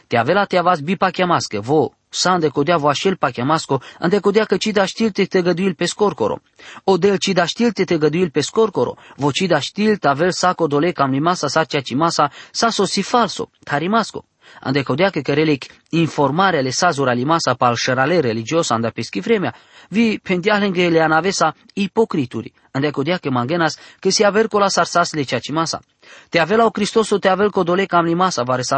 Te 0.06 0.16
avela 0.16 0.44
te 0.44 0.56
avas 0.56 0.80
bi 0.80 0.96
pachiamască, 0.96 1.60
vo, 1.60 1.92
san 2.08 2.40
de 2.40 2.48
codea 2.48 2.76
vo 2.76 2.88
așel 2.88 3.16
pachiamasco, 3.16 3.82
ande 3.98 4.18
codea 4.18 4.44
că 4.44 4.56
ci 4.56 4.66
da 4.66 4.84
știl 4.84 5.10
te 5.10 5.24
te 5.24 5.42
găduil 5.42 5.74
pe 5.74 5.84
scorcoro. 5.84 6.40
O 6.84 6.96
del 6.96 7.16
ci 7.16 7.32
da 7.32 7.44
știl 7.44 7.72
te 7.72 7.84
te 7.84 7.98
găduil 7.98 8.30
pe 8.30 8.40
scorcoro, 8.40 8.96
vo 9.16 9.30
ci 9.30 9.46
da 9.46 9.58
știl 9.58 9.96
tavel 9.96 10.32
sa 10.32 10.54
codole 10.54 10.92
cam 10.92 11.10
limasa 11.10 11.48
sa 11.48 11.64
cea 11.64 11.80
cimasa 11.80 12.30
sa 12.50 12.70
sosi 12.70 13.02
falso, 13.02 13.50
tarimasco 13.64 14.24
ande 14.60 14.82
codea 14.82 15.10
che 15.10 15.22
kerelek 15.22 15.66
informare 15.90 16.62
le 16.62 16.70
sazura 16.70 17.12
limasa 17.12 17.54
pal 17.54 17.74
șerale 17.76 18.20
religios 18.20 18.70
anda 18.70 18.90
peschi 18.90 19.20
vremea, 19.20 19.54
vi 19.88 20.20
pendialenge 20.22 20.88
le 20.88 21.00
anavesa 21.00 21.54
ipocrituri, 21.74 22.52
ande 22.72 22.90
codea 22.90 23.18
che 23.18 23.30
mangenas 23.30 23.78
che 23.98 24.10
si 24.10 24.22
aver 24.22 24.48
cola 24.48 24.68
sarsas 24.68 25.12
le 25.12 25.24
ceacimasa. 25.24 25.82
Te 26.28 26.38
avela 26.38 26.64
o 26.64 26.70
Cristoso 26.70 27.18
te 27.18 27.28
avel 27.28 27.50
codole 27.50 27.86
cam 27.86 28.04
limasa 28.04 28.42
vare 28.42 28.62
să 28.62 28.74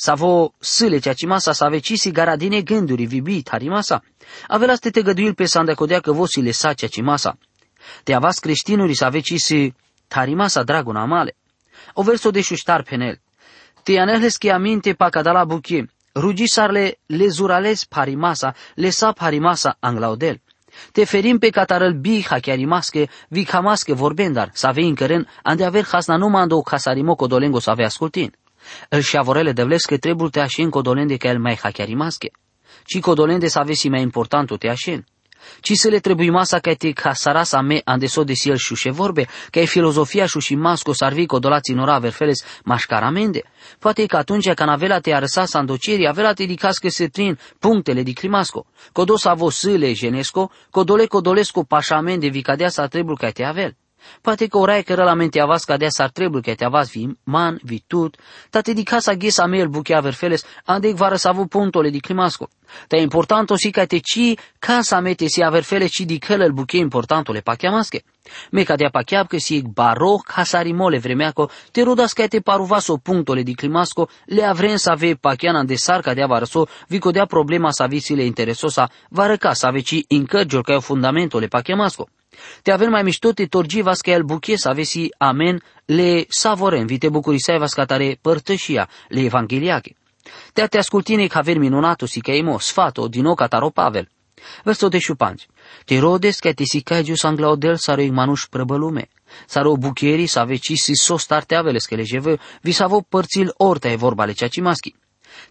ave, 0.00 0.12
să 0.12 0.14
vo 0.14 0.52
sâle 0.58 0.98
ceacimasa 0.98 1.52
să 1.52 1.64
ave 1.64 1.78
cisi 1.78 2.10
garadine 2.10 2.60
gânduri 2.60 3.04
vibi 3.04 3.42
tarimasa. 3.42 4.02
Avela 4.48 4.74
ste 4.74 4.90
te 4.90 5.02
găduil 5.02 5.34
pe 5.34 5.44
sande 5.44 5.74
codea 5.74 6.00
că 6.00 6.12
vosi 6.12 6.40
le 6.40 6.50
sa 6.50 6.72
ceacimasa. 6.72 7.38
Te 8.04 8.14
avas 8.14 8.38
creștinuri 8.38 8.94
să 8.94 9.04
ave 9.04 9.20
cisi 9.20 9.72
tarimasa 10.08 10.62
draguna 10.62 11.04
male. 11.04 11.36
O 11.94 12.02
verso 12.02 12.30
de 12.30 12.40
șuștar 12.40 12.82
penel. 12.82 13.20
Te 13.82 13.98
anehles 13.98 14.36
que 14.36 14.50
aminte 14.50 14.92
pa 14.92 15.08
cadala 15.08 15.44
buche, 15.44 15.86
rugisarle 16.14 16.98
le 17.06 17.28
zurales 17.28 17.84
parimasa, 17.84 18.54
le 18.74 18.90
sa 18.90 19.12
parimasa 19.12 19.76
anglaudel. 19.80 20.40
Te 20.92 21.04
ferim 21.04 21.38
pe 21.38 21.50
catarăl 21.50 21.92
bi 21.92 22.22
hachiarimasche, 22.22 23.08
vi 23.28 23.44
camasche 23.44 23.92
vorbendar, 23.92 24.50
să 24.52 24.66
avei 24.66 24.88
încăren, 24.88 25.26
ande 25.42 25.64
aver 25.64 25.84
hasna 25.84 26.16
nu 26.16 26.28
mando 26.28 26.56
o 26.56 26.62
casarimo 26.62 27.14
codolengo 27.14 27.58
să 27.58 27.70
avea 27.70 27.86
ascultin. 27.86 28.34
El 28.88 29.00
și 29.00 29.16
avorele 29.16 29.52
de 29.52 29.62
vles 29.62 29.84
că 29.84 29.96
trebuie 29.96 30.28
te 30.30 30.40
așin 30.40 30.70
codolende 30.70 31.16
că 31.16 31.26
el 31.26 31.38
mai 31.38 31.58
hachiarimasche. 31.62 32.30
Ci 32.84 33.00
codolende 33.00 33.48
să 33.48 33.58
avesi 33.58 33.88
mai 33.88 34.02
importantul 34.02 34.56
te 34.56 34.68
așin. 34.68 35.04
Ci 35.60 35.72
să 35.72 35.88
le 35.88 35.98
trebuie 35.98 36.30
masa 36.30 36.58
ca 36.58 36.74
te 36.74 36.90
ca 36.90 37.12
sarasa 37.12 37.60
me 37.60 37.80
ande 37.84 38.06
so 38.06 38.24
de 38.24 38.32
siel 38.32 38.56
șușe 38.56 38.90
vorbe, 38.90 39.26
ca 39.50 39.60
e 39.60 39.64
filozofia 39.64 40.26
șuși 40.26 40.54
masco 40.54 40.92
sarvi 40.92 41.26
codolații 41.26 41.74
nora 41.74 41.98
verfeles 41.98 42.44
mașcaramende. 42.64 43.42
Poate 43.78 44.06
că 44.06 44.16
atunci 44.16 44.52
când 44.52 44.68
avea 44.68 45.00
te 45.00 45.14
arăsa 45.14 45.44
sandocieri, 45.44 46.08
avea 46.08 46.32
te 46.32 46.44
dicască 46.44 46.88
se 46.88 47.06
trin 47.06 47.38
punctele 47.58 48.02
di 48.02 48.12
climasco. 48.12 48.66
Codos 48.92 49.24
avo 49.24 49.50
sâle 49.50 49.92
genesco, 49.92 50.50
codole 50.70 51.06
codolesco 51.06 51.62
pașamende 51.62 52.28
vicadea 52.28 52.68
sa 52.68 52.86
trebul 52.86 53.16
ca 53.16 53.30
te 53.30 53.44
avel. 53.44 53.76
Poate 54.20 54.46
că 54.46 54.58
orai 54.58 54.82
că 54.82 54.94
la 54.94 55.14
mente 55.14 55.40
avas 55.40 55.64
ca 55.64 55.76
dea 55.76 55.88
ar 55.96 56.10
trebui 56.10 56.42
că 56.42 56.54
te 56.54 56.64
avas 56.64 56.90
vi 56.90 57.08
man, 57.24 57.58
vi 57.62 57.82
tut, 57.86 58.16
ta 58.50 58.60
te 58.60 58.72
di 58.72 58.82
casa 58.82 59.14
ghesa 59.14 59.46
mel 59.46 59.68
buchea 59.68 60.00
verfeles, 60.00 60.44
andec 60.64 60.94
vară 60.94 61.16
să 61.16 61.28
avu 61.28 61.46
puntole 61.46 61.90
di 61.90 62.00
climasco. 62.00 62.48
Ta 62.88 62.96
e 62.96 63.00
important 63.00 63.50
osi 63.50 63.70
ca 63.70 63.84
te 63.84 63.98
ci 63.98 64.34
casa 64.58 65.00
mete 65.00 65.26
si 65.26 65.42
averfele 65.42 65.86
ci 65.86 66.00
di 66.00 66.18
călăl 66.18 66.52
buche 66.52 66.76
importantole 66.76 67.40
pa 67.40 67.54
chiamasche. 67.54 68.02
Me 68.50 68.62
ca 68.62 68.76
dea 68.76 68.90
pa 68.90 69.02
chiab 69.02 69.26
că 69.26 69.38
si 69.38 69.62
baro 69.62 70.16
casarimole 70.16 70.98
vremeaco, 70.98 71.50
te 71.72 71.82
rodas 71.82 72.12
ca 72.12 72.26
te 72.26 72.40
paruvaso 72.40 72.96
punctole 72.96 73.42
di 73.42 73.54
climasco, 73.54 74.08
le 74.26 74.42
avren 74.42 74.76
să 74.76 74.90
ave 74.90 75.14
pa 75.14 75.34
chiana 75.34 75.64
de 75.64 75.74
sar 75.74 76.00
ca 76.00 76.14
dea 76.14 76.26
varăso, 76.26 76.66
vico 76.88 77.10
dea 77.10 77.26
problema 77.26 77.70
sa 77.70 77.86
visile 77.86 78.24
interesosa, 78.24 78.90
vară 79.08 79.36
ca 79.36 79.52
să 79.52 79.66
ave 79.66 79.80
ci 79.80 80.04
incărgior 80.08 80.62
ca 80.62 80.72
e 80.72 80.78
fundamentole 80.78 81.46
pa 81.46 81.60
chiamasco. 81.60 82.08
Te 82.62 82.72
avem 82.72 82.90
mai 82.90 83.02
mișto 83.02 83.32
te 83.32 83.46
torgi 83.46 83.82
vas 83.82 84.00
ca 84.00 84.10
el 84.10 84.22
buche 84.22 84.56
să 84.56 84.68
avesi 84.68 85.08
amen 85.18 85.62
le 85.84 86.24
savorem, 86.28 86.86
vite 86.86 87.08
bucurisai 87.08 87.58
vas 87.58 87.72
ca 87.72 87.84
tare 87.84 88.18
părtășia 88.20 88.88
le 89.08 89.20
evangheliache. 89.20 89.96
Te 90.52 90.66
te 90.66 90.78
ascultine 90.78 91.26
ca 91.26 91.40
ver 91.40 91.58
minunato 91.58 92.06
si 92.06 92.20
ca 92.20 92.32
imo 92.32 92.58
sfato 92.58 93.08
din 93.08 93.24
oca 93.24 93.46
taro 93.46 93.70
Pavel. 93.70 94.08
Verso 94.64 94.88
de 94.88 94.98
șupanci. 94.98 95.46
Te 95.84 95.98
rodes 95.98 96.38
ca 96.38 96.52
te 96.52 96.64
si 96.64 96.80
ca 96.80 97.02
gius 97.02 97.22
anglaudel 97.22 97.76
saro 97.76 98.00
igmanuș 98.00 98.46
prăbălume. 98.50 99.08
Saro 99.46 99.76
bucheri 99.76 100.26
să 100.26 100.38
aveci 100.38 100.72
si 100.74 100.94
sos 100.94 101.26
tarte 101.26 101.54
aveles 101.54 101.84
că 101.84 101.94
le 101.94 102.02
jevă, 102.02 102.38
vi 102.60 102.72
savo 102.72 103.00
părțil 103.08 103.52
orta 103.56 103.88
e 103.88 103.96
vorba 103.96 104.24
le 104.24 104.32
ceaci 104.32 104.60
maschi. 104.60 104.94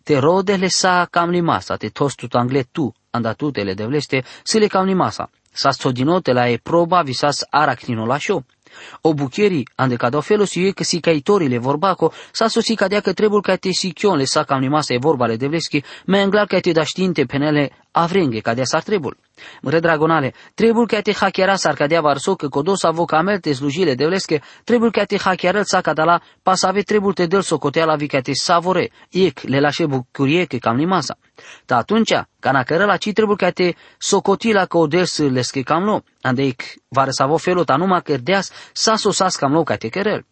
Te 0.04 0.18
rode 0.18 0.56
le 0.56 0.68
sa 0.68 1.08
cam 1.12 1.30
limasa, 1.30 1.76
te 1.76 1.88
tostut 1.88 2.34
angle 2.34 2.64
tu, 2.72 2.94
andatutele 3.10 3.74
devleste, 3.74 4.24
să 4.44 4.58
le 4.58 4.68
cam 4.68 4.86
limasa 4.86 5.30
la 6.34 6.50
e 6.50 6.58
proba 6.58 7.02
visas 7.04 7.46
aracninolașo. 7.50 8.44
O 9.02 9.14
bucheri, 9.14 9.64
ande 9.76 9.96
cada 9.96 10.22
felo 10.22 10.46
si 10.46 10.66
e 10.68 10.72
că 10.72 10.84
si 10.84 11.00
caitorile 11.00 11.58
vorbaco, 11.58 12.12
sa 12.32 12.48
sosi 12.48 12.76
cadea 12.76 13.00
că 13.00 13.14
trebuie 13.14 13.42
ca 13.42 13.56
te 13.56 13.72
sichion 13.72 14.18
le 14.18 14.26
sa 14.26 14.44
cam 14.44 14.60
nimasa 14.60 14.94
e 14.94 14.98
vorba 14.98 15.26
le 15.26 15.36
devleschi, 15.36 15.84
me 16.06 16.20
englar 16.20 16.48
ca 16.48 16.60
te 16.60 16.72
da 16.72 16.84
știinte 16.84 17.26
penele 17.26 17.72
avrenghe 17.92 18.40
cadea 18.40 18.64
s-ar 18.64 18.84
trebul. 18.84 19.18
Mre 19.62 19.80
dragonale, 19.80 20.34
trebul 20.54 20.88
ca 20.88 21.02
te 21.02 21.14
hackeara 21.14 21.56
s-ar 21.56 21.76
cadea 21.76 22.02
varso 22.02 22.36
că 22.36 22.48
codos 22.48 22.84
avocamel 22.84 23.40
te 23.40 23.54
slujile 23.54 23.96
devlesche, 23.96 24.42
trebul 24.64 24.92
ca 24.92 25.04
te 25.04 25.18
hackeara 25.18 25.64
sa 25.64 25.82
cadala, 25.82 26.22
pasave 26.44 26.82
trebul 26.82 27.14
te 27.14 27.26
del 27.26 27.42
socotea 27.42 27.86
la 27.86 27.96
vi 27.96 28.08
ca 28.08 28.20
te 28.20 28.34
savore, 28.34 28.92
ec 29.10 29.42
le 29.42 29.60
lașe 29.60 29.86
bucurie 29.86 30.46
că 30.46 30.58
cam 30.58 30.76
nimasa. 30.76 31.18
Ta 31.66 31.78
atunci, 31.78 32.14
ca 32.40 32.52
na 32.52 32.64
la 32.68 32.98
ci 32.98 33.12
trebuie 33.14 33.36
ca 33.36 33.50
te 33.50 33.76
socoti 33.98 34.52
la 34.52 34.66
codel 34.66 35.06
să 35.06 35.24
le 35.24 35.42
sche 35.42 35.62
cam 35.62 35.84
lo, 35.84 36.04
andeic 36.22 36.64
vare 36.88 37.12
sa 37.12 37.26
vo 37.26 37.38
felo 37.38 37.64
ta 37.64 37.76
numai 37.76 38.02
că 38.02 38.18
deas 38.18 38.52
sa 38.74 38.96
sosas 38.96 39.36
cam 39.36 39.52
lo 39.52 39.64
ca 39.64 39.76
te 39.76 39.90
querel. 39.90 40.26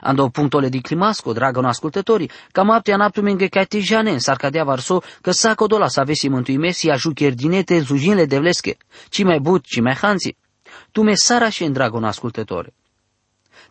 Ando 0.00 0.28
punctole 0.28 0.68
di 0.68 0.80
climasco, 0.80 1.32
dragă 1.32 1.60
ascultătorii, 1.64 2.30
cam 2.52 2.70
apte 2.70 2.92
anaptu 2.92 3.22
menge 3.22 3.46
ca 3.46 3.64
te 3.64 3.78
janen, 3.78 4.18
s-ar 4.18 4.36
cadea 4.36 4.64
varso, 4.64 5.02
că 5.20 5.30
sa 5.30 5.54
codola 5.54 5.88
să 5.88 6.00
avesi 6.00 6.28
mântui 6.28 6.72
si 6.72 6.90
a 6.90 6.96
jucherdinete 6.96 7.78
zujinle 7.78 8.26
de 8.26 8.38
vlesche, 8.38 8.76
ci 9.08 9.22
mai 9.22 9.38
but, 9.40 9.64
ci 9.64 9.80
mai 9.80 9.94
hanzi. 9.94 10.36
Tu 10.90 11.02
me 11.02 11.14
sara 11.14 11.48
și 11.48 11.64
în 11.64 11.72
dragon 11.72 12.04
ascultători. 12.04 12.72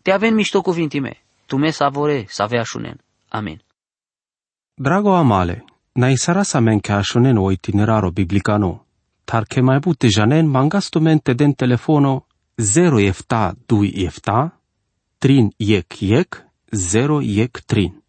Te 0.02 0.12
avem 0.12 0.34
mișto 0.34 0.62
cuvinti 0.62 1.00
me, 1.00 1.22
tu 1.46 1.58
me 1.58 1.70
savore, 1.70 2.26
să 2.28 2.42
avea 2.42 2.64
șunen. 2.64 3.00
Amin. 3.30 3.62
Drago 4.74 5.16
amale, 5.16 5.66
na 5.96 6.18
sara 6.18 6.44
sa 6.44 6.60
men 6.60 6.80
ca 6.80 7.02
șunen 7.04 7.38
o 7.38 7.52
itineraro 7.52 8.12
biblicano, 8.12 8.86
tar 9.26 9.46
che 9.46 9.62
mai 9.62 9.80
bute 9.80 10.08
janen 10.08 10.48
mangasto 10.48 11.00
mente 11.00 11.36
den 11.36 11.54
telefono 11.56 12.26
0 12.56 13.00
efta 13.00 13.56
2 13.66 14.06
efta, 14.06 14.52
trin 15.18 15.52
jek 15.58 16.02
jek, 16.02 16.46
zero 16.72 17.22
jek 17.22 17.62
trin. 17.66 18.01